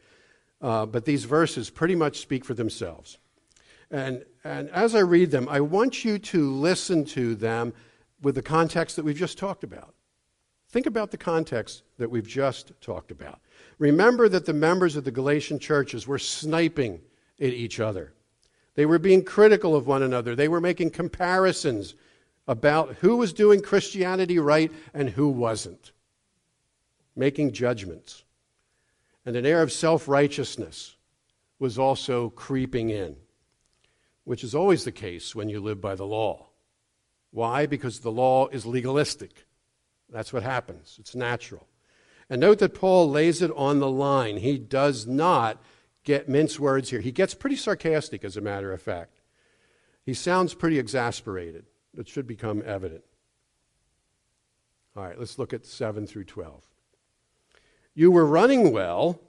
Uh, 0.62 0.86
but 0.86 1.06
these 1.06 1.26
verses 1.26 1.70
pretty 1.70 1.96
much 1.96 2.20
speak 2.20 2.46
for 2.46 2.54
themselves. 2.54 3.18
And, 3.92 4.26
and 4.44 4.70
as 4.70 4.96
I 4.96 5.00
read 5.00 5.32
them, 5.32 5.48
I 5.50 5.62
want 5.62 6.04
you 6.04 6.18
to 6.18 6.52
listen 6.52 7.06
to 7.06 7.36
them 7.36 7.74
with 8.22 8.36
the 8.36 8.42
context 8.42 8.96
that 8.96 9.06
we've 9.06 9.16
just 9.16 9.38
talked 9.38 9.64
about. 9.64 9.94
Think 10.70 10.88
about 10.88 11.12
the 11.12 11.18
context 11.18 11.84
that 11.98 12.10
we've 12.10 12.28
just 12.28 12.74
talked 12.82 13.12
about. 13.12 13.40
Remember 13.78 14.28
that 14.28 14.46
the 14.46 14.54
members 14.54 14.96
of 14.96 15.04
the 15.04 15.12
Galatian 15.12 15.60
churches 15.60 16.08
were 16.08 16.20
sniping 16.20 17.02
at 17.40 17.54
each 17.54 17.80
other. 17.80 18.15
They 18.76 18.86
were 18.86 19.00
being 19.00 19.24
critical 19.24 19.76
of 19.76 19.88
one 19.88 20.04
another. 20.04 20.36
They 20.36 20.48
were 20.48 20.62
making 20.62 20.92
comparisons 20.92 21.96
about 22.48 22.96
who 22.96 23.18
was 23.18 23.34
doing 23.34 23.62
Christianity 23.62 24.38
right 24.38 24.72
and 24.94 25.10
who 25.10 25.30
wasn't, 25.30 25.92
making 27.16 27.54
judgments 27.54 28.26
and 29.26 29.36
an 29.36 29.46
air 29.46 29.62
of 29.62 29.72
self 29.72 30.08
righteousness 30.08 30.96
was 31.58 31.80
also 31.80 32.30
creeping 32.30 32.90
in, 32.90 33.16
which 34.24 34.44
is 34.44 34.54
always 34.54 34.84
the 34.84 34.92
case 34.92 35.34
when 35.34 35.50
you 35.50 35.60
live 35.60 35.82
by 35.82 35.96
the 35.96 36.06
law. 36.06 36.48
Why? 37.32 37.66
Because 37.66 38.00
the 38.00 38.12
law 38.12 38.48
is 38.50 38.66
legalistic. 38.66 39.46
That's 40.10 40.32
what 40.32 40.44
happens, 40.44 40.98
it's 41.00 41.16
natural. 41.16 41.68
And 42.30 42.42
note 42.42 42.60
that 42.60 42.74
Paul 42.74 43.10
lays 43.10 43.42
it 43.42 43.52
on 43.56 43.80
the 43.80 43.90
line. 43.90 44.38
He 44.38 44.58
does 44.58 45.06
not 45.06 45.62
get 46.06 46.30
mince 46.30 46.60
words 46.60 46.90
here. 46.92 47.02
He 47.02 47.12
gets 47.12 47.34
pretty 47.34 47.58
sarcastic, 47.58 48.24
as 48.24 48.38
a 48.38 48.42
matter 48.42 48.72
of 48.72 48.82
fact. 48.82 49.20
He 50.06 50.14
sounds 50.14 50.54
pretty 50.54 50.80
exasperated. 50.80 51.66
It 51.98 52.08
should 52.08 52.28
become 52.28 52.64
evident. 52.66 53.04
All 54.96 55.04
right, 55.04 55.20
let's 55.20 55.38
look 55.38 55.54
at 55.54 55.66
7 55.66 56.08
through 56.08 56.24
12. 56.26 56.64
You 57.94 58.12
were 58.12 58.26
running 58.26 58.72
well. 58.72 59.20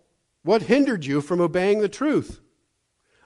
What 0.43 0.63
hindered 0.63 1.05
you 1.05 1.21
from 1.21 1.41
obeying 1.41 1.81
the 1.81 1.89
truth? 1.89 2.41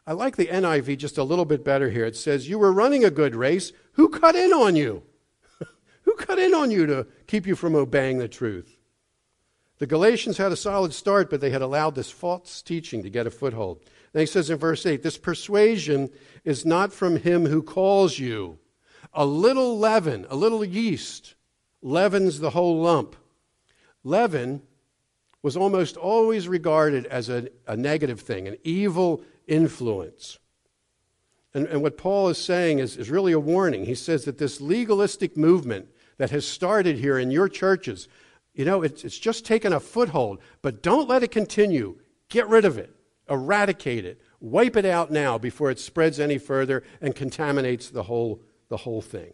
I 0.06 0.12
like 0.12 0.36
the 0.36 0.46
NIV 0.46 0.96
just 0.98 1.18
a 1.18 1.24
little 1.24 1.44
bit 1.44 1.64
better 1.64 1.90
here. 1.90 2.06
It 2.06 2.16
says, 2.16 2.48
You 2.48 2.58
were 2.58 2.72
running 2.72 3.04
a 3.04 3.10
good 3.10 3.34
race. 3.34 3.72
Who 3.92 4.08
cut 4.08 4.34
in 4.34 4.52
on 4.52 4.74
you? 4.74 5.02
Who 6.02 6.14
cut 6.16 6.38
in 6.38 6.54
on 6.54 6.70
you 6.70 6.86
to 6.86 7.06
keep 7.26 7.46
you 7.46 7.56
from 7.56 7.74
obeying 7.74 8.18
the 8.18 8.28
truth? 8.28 8.79
The 9.80 9.86
Galatians 9.86 10.36
had 10.36 10.52
a 10.52 10.56
solid 10.56 10.92
start, 10.92 11.30
but 11.30 11.40
they 11.40 11.48
had 11.48 11.62
allowed 11.62 11.94
this 11.94 12.10
false 12.10 12.60
teaching 12.60 13.02
to 13.02 13.08
get 13.08 13.26
a 13.26 13.30
foothold. 13.30 13.82
Then 14.12 14.20
he 14.20 14.26
says 14.26 14.50
in 14.50 14.58
verse 14.58 14.84
8 14.84 15.02
this 15.02 15.16
persuasion 15.16 16.10
is 16.44 16.66
not 16.66 16.92
from 16.92 17.16
him 17.16 17.46
who 17.46 17.62
calls 17.62 18.18
you. 18.18 18.58
A 19.14 19.24
little 19.24 19.78
leaven, 19.78 20.26
a 20.28 20.36
little 20.36 20.62
yeast, 20.62 21.34
leavens 21.80 22.40
the 22.40 22.50
whole 22.50 22.78
lump. 22.78 23.16
Leaven 24.04 24.60
was 25.42 25.56
almost 25.56 25.96
always 25.96 26.46
regarded 26.46 27.06
as 27.06 27.30
a, 27.30 27.48
a 27.66 27.74
negative 27.74 28.20
thing, 28.20 28.46
an 28.46 28.58
evil 28.62 29.22
influence. 29.46 30.38
And, 31.54 31.66
and 31.66 31.80
what 31.80 31.96
Paul 31.96 32.28
is 32.28 32.36
saying 32.36 32.80
is, 32.80 32.98
is 32.98 33.10
really 33.10 33.32
a 33.32 33.40
warning. 33.40 33.86
He 33.86 33.94
says 33.94 34.26
that 34.26 34.36
this 34.36 34.60
legalistic 34.60 35.38
movement 35.38 35.88
that 36.18 36.30
has 36.30 36.46
started 36.46 36.98
here 36.98 37.18
in 37.18 37.30
your 37.30 37.48
churches, 37.48 38.08
you 38.60 38.66
know, 38.66 38.82
it's, 38.82 39.06
it's 39.06 39.18
just 39.18 39.46
taken 39.46 39.72
a 39.72 39.80
foothold, 39.80 40.38
but 40.60 40.82
don't 40.82 41.08
let 41.08 41.22
it 41.22 41.30
continue. 41.30 41.96
Get 42.28 42.46
rid 42.46 42.66
of 42.66 42.76
it, 42.76 42.94
eradicate 43.26 44.04
it, 44.04 44.20
wipe 44.38 44.76
it 44.76 44.84
out 44.84 45.10
now 45.10 45.38
before 45.38 45.70
it 45.70 45.78
spreads 45.78 46.20
any 46.20 46.36
further 46.36 46.82
and 47.00 47.16
contaminates 47.16 47.88
the 47.88 48.02
whole, 48.02 48.42
the 48.68 48.76
whole 48.76 49.00
thing. 49.00 49.32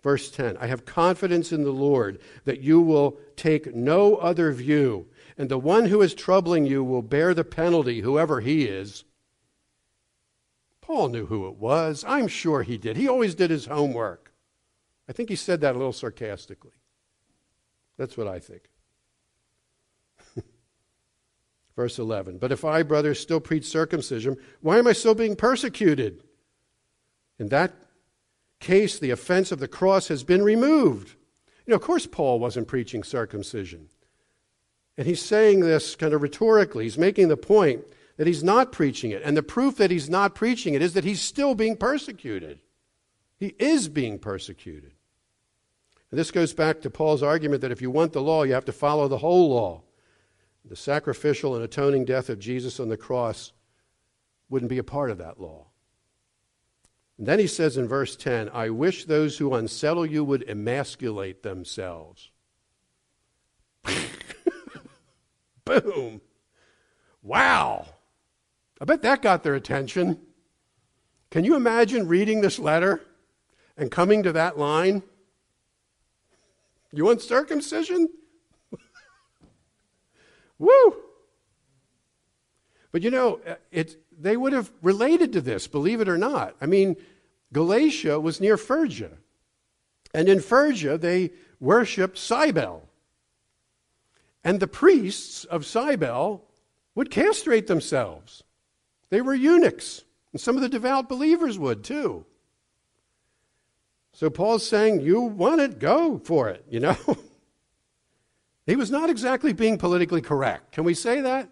Verse 0.00 0.30
10 0.30 0.58
I 0.58 0.68
have 0.68 0.84
confidence 0.84 1.50
in 1.50 1.64
the 1.64 1.72
Lord 1.72 2.20
that 2.44 2.60
you 2.60 2.80
will 2.80 3.18
take 3.34 3.74
no 3.74 4.14
other 4.14 4.52
view, 4.52 5.08
and 5.36 5.48
the 5.48 5.58
one 5.58 5.86
who 5.86 6.02
is 6.02 6.14
troubling 6.14 6.64
you 6.64 6.84
will 6.84 7.02
bear 7.02 7.34
the 7.34 7.42
penalty, 7.42 8.02
whoever 8.02 8.40
he 8.40 8.66
is. 8.66 9.02
Paul 10.80 11.08
knew 11.08 11.26
who 11.26 11.48
it 11.48 11.56
was. 11.56 12.04
I'm 12.06 12.28
sure 12.28 12.62
he 12.62 12.78
did. 12.78 12.96
He 12.96 13.08
always 13.08 13.34
did 13.34 13.50
his 13.50 13.66
homework. 13.66 14.32
I 15.08 15.12
think 15.12 15.30
he 15.30 15.36
said 15.36 15.60
that 15.62 15.74
a 15.74 15.78
little 15.78 15.92
sarcastically. 15.92 16.74
That's 17.98 18.16
what 18.16 18.26
I 18.26 18.38
think. 18.38 18.62
Verse 21.76 21.98
11 21.98 22.38
But 22.38 22.52
if 22.52 22.64
I, 22.64 22.82
brothers, 22.82 23.20
still 23.20 23.40
preach 23.40 23.66
circumcision, 23.66 24.36
why 24.60 24.78
am 24.78 24.86
I 24.86 24.92
still 24.92 25.14
being 25.14 25.36
persecuted? 25.36 26.22
In 27.38 27.48
that 27.48 27.74
case, 28.60 28.98
the 28.98 29.10
offense 29.10 29.52
of 29.52 29.58
the 29.58 29.68
cross 29.68 30.08
has 30.08 30.24
been 30.24 30.42
removed. 30.42 31.16
You 31.66 31.72
know, 31.72 31.76
of 31.76 31.82
course, 31.82 32.06
Paul 32.06 32.38
wasn't 32.38 32.68
preaching 32.68 33.02
circumcision. 33.02 33.88
And 34.96 35.06
he's 35.06 35.22
saying 35.22 35.60
this 35.60 35.96
kind 35.96 36.12
of 36.12 36.22
rhetorically. 36.22 36.84
He's 36.84 36.98
making 36.98 37.28
the 37.28 37.36
point 37.36 37.84
that 38.16 38.26
he's 38.26 38.44
not 38.44 38.72
preaching 38.72 39.10
it. 39.10 39.22
And 39.24 39.36
the 39.36 39.42
proof 39.42 39.76
that 39.76 39.90
he's 39.90 40.10
not 40.10 40.34
preaching 40.34 40.74
it 40.74 40.82
is 40.82 40.94
that 40.94 41.04
he's 41.04 41.20
still 41.20 41.54
being 41.54 41.76
persecuted. 41.76 42.60
He 43.38 43.54
is 43.58 43.88
being 43.88 44.18
persecuted. 44.18 44.91
And 46.12 46.18
this 46.18 46.30
goes 46.30 46.52
back 46.52 46.82
to 46.82 46.90
Paul's 46.90 47.22
argument 47.22 47.62
that 47.62 47.72
if 47.72 47.80
you 47.80 47.90
want 47.90 48.12
the 48.12 48.20
law, 48.20 48.42
you 48.42 48.52
have 48.52 48.66
to 48.66 48.72
follow 48.72 49.08
the 49.08 49.16
whole 49.18 49.48
law. 49.48 49.80
The 50.62 50.76
sacrificial 50.76 51.54
and 51.54 51.64
atoning 51.64 52.04
death 52.04 52.28
of 52.28 52.38
Jesus 52.38 52.78
on 52.78 52.90
the 52.90 52.98
cross 52.98 53.52
wouldn't 54.50 54.68
be 54.68 54.76
a 54.76 54.84
part 54.84 55.10
of 55.10 55.16
that 55.16 55.40
law. 55.40 55.68
And 57.16 57.26
then 57.26 57.38
he 57.38 57.46
says 57.46 57.78
in 57.78 57.88
verse 57.88 58.14
10 58.14 58.50
I 58.50 58.68
wish 58.68 59.06
those 59.06 59.38
who 59.38 59.54
unsettle 59.54 60.04
you 60.04 60.22
would 60.22 60.46
emasculate 60.46 61.42
themselves. 61.42 62.30
Boom. 65.64 66.20
Wow. 67.22 67.86
I 68.78 68.84
bet 68.84 69.00
that 69.00 69.22
got 69.22 69.44
their 69.44 69.54
attention. 69.54 70.20
Can 71.30 71.44
you 71.44 71.56
imagine 71.56 72.06
reading 72.06 72.42
this 72.42 72.58
letter 72.58 73.00
and 73.78 73.90
coming 73.90 74.22
to 74.24 74.32
that 74.32 74.58
line? 74.58 75.02
You 76.92 77.06
want 77.06 77.22
circumcision? 77.22 78.08
Woo! 80.58 80.96
But 82.90 83.02
you 83.02 83.10
know, 83.10 83.40
uh, 83.46 83.54
it, 83.70 83.96
they 84.16 84.36
would 84.36 84.52
have 84.52 84.70
related 84.82 85.32
to 85.32 85.40
this, 85.40 85.66
believe 85.66 86.00
it 86.00 86.08
or 86.08 86.18
not. 86.18 86.54
I 86.60 86.66
mean, 86.66 86.96
Galatia 87.52 88.20
was 88.20 88.40
near 88.40 88.56
Phrygia. 88.56 89.10
And 90.14 90.28
in 90.28 90.40
Phrygia, 90.40 90.98
they 90.98 91.30
worshiped 91.58 92.18
Cybele. 92.18 92.86
And 94.44 94.60
the 94.60 94.66
priests 94.66 95.44
of 95.44 95.64
Cybele 95.64 96.44
would 96.94 97.10
castrate 97.10 97.66
themselves. 97.66 98.42
They 99.08 99.22
were 99.22 99.34
eunuchs. 99.34 100.04
And 100.32 100.40
some 100.40 100.56
of 100.56 100.62
the 100.62 100.68
devout 100.68 101.08
believers 101.08 101.58
would 101.58 101.84
too. 101.84 102.26
So 104.12 104.30
Paul's 104.30 104.66
saying, 104.66 105.00
You 105.00 105.20
want 105.20 105.60
it, 105.60 105.78
go 105.78 106.18
for 106.18 106.48
it, 106.48 106.64
you 106.68 106.80
know? 106.80 106.96
he 108.66 108.76
was 108.76 108.90
not 108.90 109.10
exactly 109.10 109.52
being 109.52 109.78
politically 109.78 110.20
correct. 110.20 110.72
Can 110.72 110.84
we 110.84 110.94
say 110.94 111.20
that? 111.20 111.48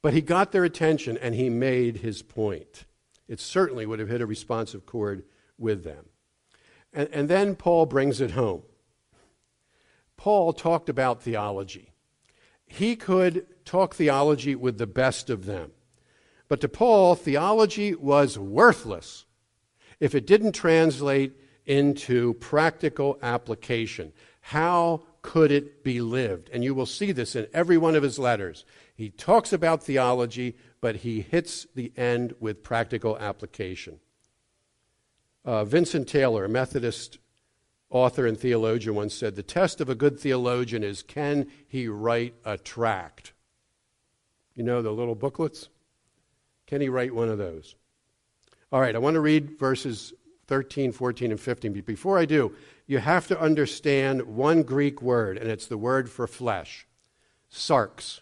But 0.00 0.14
he 0.14 0.20
got 0.20 0.50
their 0.50 0.64
attention 0.64 1.16
and 1.16 1.34
he 1.34 1.48
made 1.48 1.98
his 1.98 2.22
point. 2.22 2.86
It 3.28 3.38
certainly 3.38 3.86
would 3.86 4.00
have 4.00 4.08
hit 4.08 4.20
a 4.20 4.26
responsive 4.26 4.84
chord 4.84 5.24
with 5.58 5.84
them. 5.84 6.06
And, 6.92 7.08
and 7.12 7.28
then 7.28 7.54
Paul 7.54 7.86
brings 7.86 8.20
it 8.20 8.32
home. 8.32 8.62
Paul 10.16 10.52
talked 10.52 10.88
about 10.88 11.22
theology. 11.22 11.92
He 12.66 12.96
could 12.96 13.46
talk 13.64 13.94
theology 13.94 14.54
with 14.54 14.78
the 14.78 14.86
best 14.86 15.30
of 15.30 15.46
them. 15.46 15.72
But 16.48 16.60
to 16.60 16.68
Paul, 16.68 17.14
theology 17.14 17.94
was 17.94 18.38
worthless 18.38 19.24
if 20.02 20.16
it 20.16 20.26
didn't 20.26 20.50
translate 20.50 21.32
into 21.64 22.34
practical 22.34 23.16
application. 23.22 24.12
How 24.40 25.04
could 25.22 25.52
it 25.52 25.84
be 25.84 26.00
lived? 26.00 26.50
And 26.52 26.64
you 26.64 26.74
will 26.74 26.86
see 26.86 27.12
this 27.12 27.36
in 27.36 27.46
every 27.54 27.78
one 27.78 27.94
of 27.94 28.02
his 28.02 28.18
letters. 28.18 28.64
He 28.96 29.10
talks 29.10 29.52
about 29.52 29.84
theology, 29.84 30.56
but 30.80 30.96
he 30.96 31.20
hits 31.20 31.68
the 31.76 31.92
end 31.96 32.34
with 32.40 32.64
practical 32.64 33.16
application. 33.16 34.00
Uh, 35.44 35.64
Vincent 35.64 36.08
Taylor, 36.08 36.46
a 36.46 36.48
Methodist 36.48 37.18
author 37.88 38.26
and 38.26 38.36
theologian, 38.36 38.96
once 38.96 39.14
said 39.14 39.36
The 39.36 39.44
test 39.44 39.80
of 39.80 39.88
a 39.88 39.94
good 39.94 40.18
theologian 40.18 40.82
is 40.82 41.04
can 41.04 41.46
he 41.68 41.86
write 41.86 42.34
a 42.44 42.58
tract? 42.58 43.34
You 44.56 44.64
know 44.64 44.82
the 44.82 44.90
little 44.90 45.14
booklets? 45.14 45.68
Can 46.66 46.80
he 46.80 46.88
write 46.88 47.14
one 47.14 47.28
of 47.28 47.38
those? 47.38 47.76
All 48.72 48.80
right, 48.80 48.96
I 48.96 48.98
want 48.98 49.14
to 49.14 49.20
read 49.20 49.58
verses 49.58 50.14
13, 50.46 50.92
14, 50.92 51.30
and 51.30 51.38
15. 51.38 51.74
But 51.74 51.84
before 51.84 52.18
I 52.18 52.24
do, 52.24 52.56
you 52.86 52.98
have 52.98 53.28
to 53.28 53.38
understand 53.38 54.22
one 54.22 54.62
Greek 54.62 55.02
word, 55.02 55.36
and 55.36 55.50
it's 55.50 55.66
the 55.66 55.76
word 55.76 56.08
for 56.10 56.26
flesh 56.26 56.86
sarx. 57.52 58.20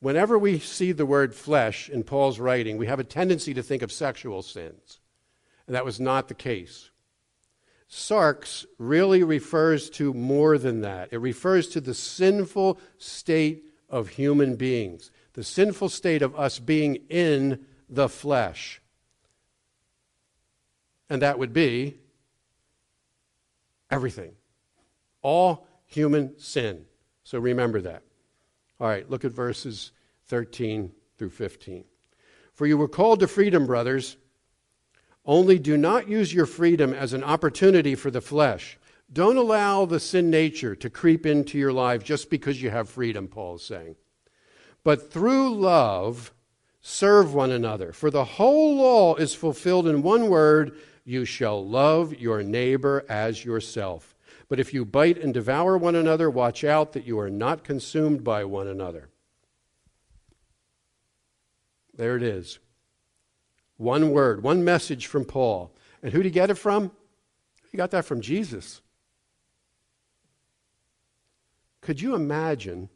Whenever 0.00 0.38
we 0.38 0.58
see 0.58 0.92
the 0.92 1.06
word 1.06 1.34
flesh 1.34 1.88
in 1.88 2.02
Paul's 2.02 2.38
writing, 2.38 2.76
we 2.76 2.86
have 2.88 3.00
a 3.00 3.04
tendency 3.04 3.54
to 3.54 3.62
think 3.62 3.80
of 3.80 3.90
sexual 3.90 4.42
sins. 4.42 5.00
And 5.66 5.74
that 5.74 5.86
was 5.86 5.98
not 5.98 6.28
the 6.28 6.34
case. 6.34 6.90
Sarx 7.88 8.66
really 8.78 9.22
refers 9.22 9.88
to 9.90 10.12
more 10.12 10.58
than 10.58 10.82
that. 10.82 11.08
It 11.10 11.18
refers 11.18 11.68
to 11.68 11.80
the 11.80 11.94
sinful 11.94 12.78
state 12.98 13.64
of 13.88 14.10
human 14.10 14.56
beings, 14.56 15.10
the 15.32 15.44
sinful 15.44 15.88
state 15.88 16.20
of 16.20 16.38
us 16.38 16.58
being 16.58 16.96
in 17.08 17.64
the 17.92 18.08
flesh. 18.08 18.80
And 21.10 21.22
that 21.22 21.38
would 21.38 21.52
be 21.52 21.98
everything. 23.90 24.32
All 25.20 25.66
human 25.86 26.38
sin. 26.38 26.86
So 27.22 27.38
remember 27.38 27.82
that. 27.82 28.02
All 28.80 28.88
right, 28.88 29.08
look 29.08 29.24
at 29.24 29.32
verses 29.32 29.92
13 30.26 30.90
through 31.18 31.30
15. 31.30 31.84
For 32.54 32.66
you 32.66 32.78
were 32.78 32.88
called 32.88 33.20
to 33.20 33.28
freedom, 33.28 33.66
brothers. 33.66 34.16
Only 35.24 35.58
do 35.58 35.76
not 35.76 36.08
use 36.08 36.34
your 36.34 36.46
freedom 36.46 36.92
as 36.92 37.12
an 37.12 37.22
opportunity 37.22 37.94
for 37.94 38.10
the 38.10 38.20
flesh. 38.20 38.78
Don't 39.12 39.36
allow 39.36 39.84
the 39.84 40.00
sin 40.00 40.30
nature 40.30 40.74
to 40.76 40.90
creep 40.90 41.26
into 41.26 41.58
your 41.58 41.72
life 41.72 42.02
just 42.02 42.30
because 42.30 42.62
you 42.62 42.70
have 42.70 42.88
freedom, 42.88 43.28
Paul 43.28 43.56
is 43.56 43.62
saying. 43.62 43.96
But 44.82 45.12
through 45.12 45.54
love, 45.54 46.32
Serve 46.82 47.32
one 47.32 47.52
another. 47.52 47.92
For 47.92 48.10
the 48.10 48.24
whole 48.24 48.74
law 48.76 49.14
is 49.14 49.34
fulfilled 49.34 49.86
in 49.86 50.02
one 50.02 50.28
word 50.28 50.76
you 51.04 51.24
shall 51.24 51.64
love 51.64 52.14
your 52.14 52.42
neighbor 52.42 53.04
as 53.08 53.44
yourself. 53.44 54.16
But 54.48 54.60
if 54.60 54.74
you 54.74 54.84
bite 54.84 55.18
and 55.18 55.32
devour 55.32 55.78
one 55.78 55.94
another, 55.94 56.28
watch 56.28 56.64
out 56.64 56.92
that 56.92 57.06
you 57.06 57.18
are 57.18 57.30
not 57.30 57.64
consumed 57.64 58.22
by 58.22 58.44
one 58.44 58.66
another. 58.66 59.08
There 61.94 62.16
it 62.16 62.22
is. 62.22 62.58
One 63.76 64.10
word, 64.10 64.42
one 64.42 64.64
message 64.64 65.06
from 65.06 65.24
Paul. 65.24 65.74
And 66.02 66.12
who 66.12 66.18
did 66.18 66.26
he 66.26 66.30
get 66.32 66.50
it 66.50 66.54
from? 66.54 66.90
He 67.70 67.76
got 67.76 67.92
that 67.92 68.04
from 68.04 68.20
Jesus. 68.20 68.82
Could 71.80 72.00
you 72.00 72.14
imagine 72.14 72.88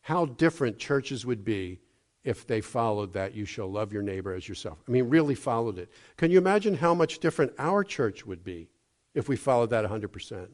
how 0.00 0.26
different 0.26 0.78
churches 0.78 1.26
would 1.26 1.44
be 1.44 1.81
if 2.24 2.46
they 2.46 2.60
followed 2.60 3.12
that, 3.14 3.34
you 3.34 3.44
shall 3.44 3.70
love 3.70 3.92
your 3.92 4.02
neighbor 4.02 4.32
as 4.32 4.48
yourself. 4.48 4.78
I 4.86 4.90
mean, 4.90 5.08
really 5.08 5.34
followed 5.34 5.78
it. 5.78 5.90
Can 6.16 6.30
you 6.30 6.38
imagine 6.38 6.74
how 6.74 6.94
much 6.94 7.18
different 7.18 7.52
our 7.58 7.82
church 7.82 8.24
would 8.24 8.44
be 8.44 8.68
if 9.14 9.28
we 9.28 9.36
followed 9.36 9.70
that 9.70 9.84
100%? 9.84 10.48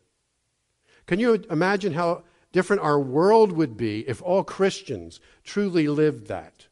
Can 1.06 1.18
you 1.20 1.44
imagine 1.50 1.92
how 1.92 2.22
different 2.52 2.82
our 2.82 2.98
world 2.98 3.52
would 3.52 3.76
be 3.76 4.08
if 4.08 4.22
all 4.22 4.44
Christians 4.44 5.20
truly 5.44 5.88
lived 5.88 6.28
that? 6.28 6.66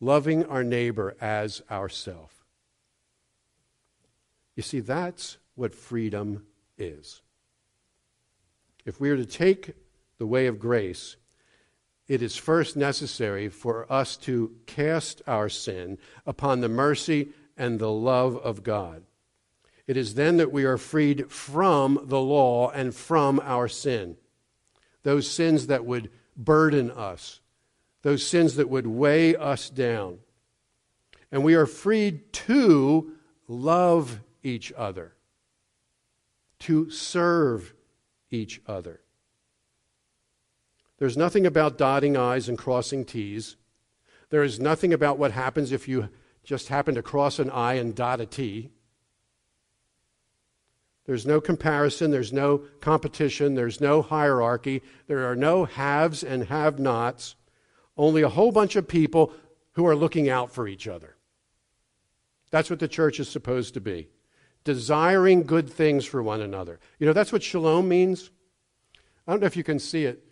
Loving 0.00 0.44
our 0.44 0.64
neighbor 0.64 1.16
as 1.20 1.62
ourself. 1.70 2.44
You 4.54 4.62
see, 4.62 4.80
that's 4.80 5.36
what 5.54 5.74
freedom 5.74 6.46
is. 6.78 7.20
If 8.86 9.00
we 9.00 9.10
are 9.10 9.16
to 9.16 9.26
take 9.26 9.72
the 10.18 10.26
way 10.26 10.46
of 10.46 10.58
grace, 10.58 11.16
it 12.08 12.22
is 12.22 12.36
first 12.36 12.76
necessary 12.76 13.48
for 13.48 13.90
us 13.92 14.16
to 14.18 14.54
cast 14.66 15.22
our 15.26 15.48
sin 15.48 15.98
upon 16.24 16.60
the 16.60 16.68
mercy 16.68 17.30
and 17.56 17.78
the 17.78 17.90
love 17.90 18.36
of 18.36 18.62
God. 18.62 19.02
It 19.86 19.96
is 19.96 20.14
then 20.14 20.36
that 20.36 20.52
we 20.52 20.64
are 20.64 20.78
freed 20.78 21.30
from 21.30 22.00
the 22.04 22.20
law 22.20 22.70
and 22.70 22.94
from 22.94 23.40
our 23.42 23.68
sin. 23.68 24.16
Those 25.02 25.30
sins 25.30 25.68
that 25.68 25.84
would 25.84 26.10
burden 26.36 26.90
us, 26.90 27.40
those 28.02 28.26
sins 28.26 28.56
that 28.56 28.68
would 28.68 28.86
weigh 28.86 29.34
us 29.36 29.70
down. 29.70 30.18
And 31.32 31.42
we 31.42 31.54
are 31.54 31.66
freed 31.66 32.32
to 32.32 33.12
love 33.48 34.20
each 34.42 34.72
other, 34.76 35.14
to 36.60 36.90
serve 36.90 37.74
each 38.30 38.60
other. 38.66 39.00
There's 40.98 41.16
nothing 41.16 41.46
about 41.46 41.78
dotting 41.78 42.16
I's 42.16 42.48
and 42.48 42.56
crossing 42.56 43.04
T's. 43.04 43.56
There 44.30 44.42
is 44.42 44.58
nothing 44.58 44.92
about 44.92 45.18
what 45.18 45.32
happens 45.32 45.72
if 45.72 45.86
you 45.86 46.08
just 46.42 46.68
happen 46.68 46.94
to 46.94 47.02
cross 47.02 47.38
an 47.38 47.50
I 47.50 47.74
and 47.74 47.94
dot 47.94 48.20
a 48.20 48.26
T. 48.26 48.70
There's 51.04 51.26
no 51.26 51.40
comparison, 51.40 52.10
there's 52.10 52.32
no 52.32 52.62
competition, 52.80 53.54
there's 53.54 53.80
no 53.80 54.02
hierarchy, 54.02 54.82
there 55.06 55.30
are 55.30 55.36
no 55.36 55.64
haves 55.64 56.24
and 56.24 56.44
have 56.44 56.80
nots, 56.80 57.36
only 57.96 58.22
a 58.22 58.28
whole 58.28 58.50
bunch 58.50 58.74
of 58.74 58.88
people 58.88 59.32
who 59.72 59.86
are 59.86 59.94
looking 59.94 60.28
out 60.28 60.50
for 60.50 60.66
each 60.66 60.88
other. 60.88 61.16
That's 62.50 62.70
what 62.70 62.80
the 62.80 62.88
church 62.88 63.20
is 63.20 63.28
supposed 63.28 63.74
to 63.74 63.80
be 63.80 64.08
desiring 64.64 65.44
good 65.44 65.70
things 65.70 66.04
for 66.04 66.20
one 66.20 66.40
another. 66.40 66.80
You 66.98 67.06
know, 67.06 67.12
that's 67.12 67.32
what 67.32 67.44
shalom 67.44 67.88
means. 67.88 68.30
I 69.24 69.30
don't 69.30 69.40
know 69.40 69.46
if 69.46 69.56
you 69.56 69.62
can 69.62 69.78
see 69.78 70.06
it, 70.06 70.25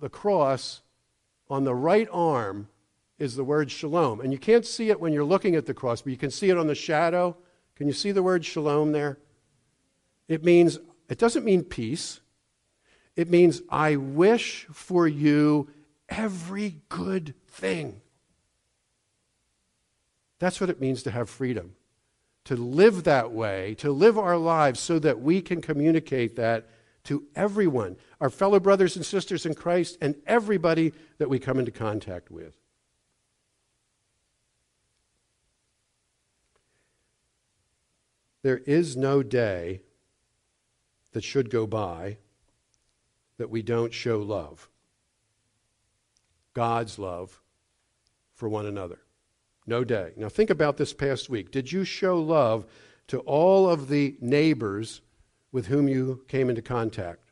the 0.00 0.08
cross 0.08 0.82
on 1.48 1.64
the 1.64 1.74
right 1.74 2.08
arm 2.10 2.68
is 3.18 3.36
the 3.36 3.44
word 3.44 3.70
shalom. 3.70 4.20
And 4.20 4.32
you 4.32 4.38
can't 4.38 4.66
see 4.66 4.88
it 4.90 5.00
when 5.00 5.12
you're 5.12 5.24
looking 5.24 5.54
at 5.54 5.66
the 5.66 5.74
cross, 5.74 6.02
but 6.02 6.10
you 6.10 6.16
can 6.16 6.30
see 6.30 6.48
it 6.48 6.56
on 6.56 6.66
the 6.66 6.74
shadow. 6.74 7.36
Can 7.76 7.86
you 7.86 7.92
see 7.92 8.12
the 8.12 8.22
word 8.22 8.44
shalom 8.44 8.92
there? 8.92 9.18
It 10.26 10.42
means, 10.42 10.78
it 11.08 11.18
doesn't 11.18 11.44
mean 11.44 11.62
peace. 11.62 12.20
It 13.16 13.28
means, 13.28 13.62
I 13.68 13.96
wish 13.96 14.66
for 14.72 15.06
you 15.06 15.68
every 16.08 16.80
good 16.88 17.34
thing. 17.48 18.00
That's 20.38 20.60
what 20.60 20.70
it 20.70 20.80
means 20.80 21.02
to 21.02 21.10
have 21.10 21.28
freedom. 21.28 21.74
To 22.44 22.56
live 22.56 23.04
that 23.04 23.32
way, 23.32 23.74
to 23.76 23.92
live 23.92 24.16
our 24.18 24.38
lives 24.38 24.80
so 24.80 24.98
that 24.98 25.20
we 25.20 25.42
can 25.42 25.60
communicate 25.60 26.36
that 26.36 26.68
to 27.04 27.24
everyone, 27.34 27.96
our 28.20 28.30
fellow 28.30 28.60
brothers 28.60 28.96
and 28.96 29.04
sisters 29.04 29.46
in 29.46 29.54
Christ, 29.54 29.96
and 30.00 30.16
everybody 30.26 30.92
that 31.18 31.28
we 31.28 31.38
come 31.38 31.58
into 31.58 31.70
contact 31.70 32.30
with. 32.30 32.54
There 38.42 38.58
is 38.58 38.96
no 38.96 39.22
day 39.22 39.82
that 41.12 41.24
should 41.24 41.50
go 41.50 41.66
by 41.66 42.18
that 43.38 43.50
we 43.50 43.62
don't 43.62 43.92
show 43.92 44.18
love. 44.18 44.68
God's 46.54 46.98
love 46.98 47.40
for 48.34 48.48
one 48.48 48.66
another. 48.66 49.00
No 49.66 49.84
day. 49.84 50.12
Now, 50.16 50.28
think 50.28 50.50
about 50.50 50.76
this 50.76 50.92
past 50.92 51.28
week. 51.28 51.50
Did 51.50 51.70
you 51.70 51.84
show 51.84 52.20
love 52.20 52.66
to 53.08 53.18
all 53.20 53.68
of 53.68 53.88
the 53.88 54.16
neighbors 54.20 55.00
with 55.52 55.66
whom 55.66 55.88
you 55.88 56.24
came 56.28 56.48
into 56.48 56.62
contact? 56.62 57.30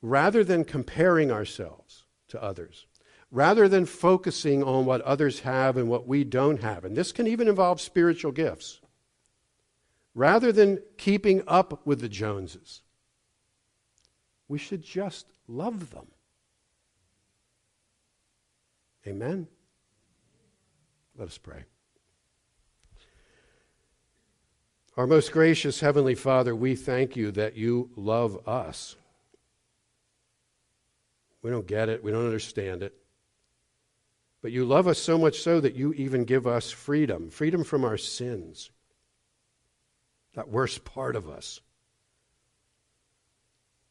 Rather 0.00 0.44
than 0.44 0.64
comparing 0.64 1.30
ourselves 1.30 2.04
to 2.28 2.42
others, 2.42 2.86
rather 3.30 3.68
than 3.68 3.84
focusing 3.84 4.62
on 4.62 4.86
what 4.86 5.00
others 5.02 5.40
have 5.40 5.76
and 5.76 5.88
what 5.88 6.06
we 6.06 6.24
don't 6.24 6.60
have, 6.62 6.84
and 6.84 6.96
this 6.96 7.12
can 7.12 7.26
even 7.26 7.48
involve 7.48 7.80
spiritual 7.80 8.32
gifts, 8.32 8.80
rather 10.14 10.52
than 10.52 10.80
keeping 10.96 11.42
up 11.46 11.84
with 11.86 12.00
the 12.00 12.08
Joneses, 12.08 12.82
we 14.46 14.58
should 14.58 14.82
just 14.82 15.26
love 15.46 15.90
them. 15.90 16.06
Amen? 19.06 19.48
Let 21.16 21.28
us 21.28 21.38
pray. 21.38 21.64
Our 24.98 25.06
most 25.06 25.30
gracious 25.30 25.78
Heavenly 25.78 26.16
Father, 26.16 26.56
we 26.56 26.74
thank 26.74 27.14
you 27.14 27.30
that 27.30 27.56
you 27.56 27.88
love 27.94 28.48
us. 28.48 28.96
We 31.40 31.52
don't 31.52 31.68
get 31.68 31.88
it, 31.88 32.02
we 32.02 32.10
don't 32.10 32.26
understand 32.26 32.82
it. 32.82 32.92
But 34.42 34.50
you 34.50 34.64
love 34.64 34.88
us 34.88 34.98
so 34.98 35.16
much 35.16 35.38
so 35.38 35.60
that 35.60 35.76
you 35.76 35.92
even 35.92 36.24
give 36.24 36.48
us 36.48 36.72
freedom 36.72 37.30
freedom 37.30 37.62
from 37.62 37.84
our 37.84 37.96
sins 37.96 38.72
that 40.34 40.48
worst 40.48 40.84
part 40.84 41.14
of 41.14 41.30
us. 41.30 41.60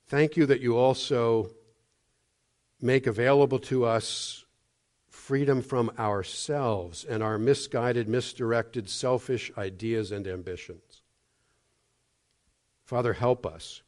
Thank 0.07 0.35
you 0.35 0.45
that 0.47 0.59
you 0.59 0.75
also 0.75 1.51
make 2.81 3.07
available 3.07 3.59
to 3.59 3.85
us 3.85 4.43
freedom 5.07 5.61
from 5.61 5.89
ourselves 5.97 7.03
and 7.03 7.23
our 7.23 7.37
misguided, 7.37 8.09
misdirected, 8.09 8.89
selfish 8.89 9.51
ideas 9.57 10.11
and 10.11 10.27
ambitions. 10.27 10.86
Father, 12.87 13.11
help 13.11 13.45
us. 13.45 13.81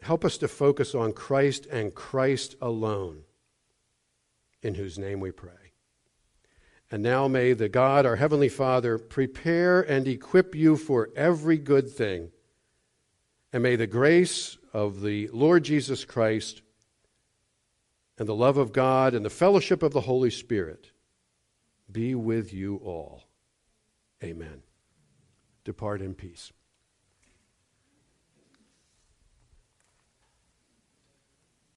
Help 0.00 0.24
us 0.24 0.38
to 0.38 0.46
focus 0.46 0.94
on 0.94 1.12
Christ 1.12 1.66
and 1.66 1.92
Christ 1.92 2.54
alone, 2.62 3.22
in 4.62 4.76
whose 4.76 4.96
name 4.96 5.18
we 5.18 5.32
pray. 5.32 5.72
And 6.88 7.02
now 7.02 7.26
may 7.26 7.52
the 7.52 7.68
God, 7.68 8.06
our 8.06 8.14
Heavenly 8.14 8.48
Father, 8.48 8.96
prepare 8.96 9.80
and 9.80 10.06
equip 10.06 10.54
you 10.54 10.76
for 10.76 11.10
every 11.16 11.58
good 11.58 11.90
thing. 11.90 12.30
And 13.52 13.60
may 13.60 13.74
the 13.74 13.88
grace 13.88 14.56
of 14.72 15.00
the 15.00 15.28
Lord 15.32 15.64
Jesus 15.64 16.04
Christ 16.04 16.62
and 18.16 18.28
the 18.28 18.36
love 18.36 18.56
of 18.56 18.72
God 18.72 19.14
and 19.14 19.24
the 19.24 19.30
fellowship 19.30 19.82
of 19.82 19.92
the 19.92 20.02
Holy 20.02 20.30
Spirit 20.30 20.92
be 21.90 22.14
with 22.14 22.54
you 22.54 22.76
all. 22.76 23.24
Amen. 24.22 24.62
Depart 25.64 26.00
in 26.00 26.14
peace. 26.14 26.52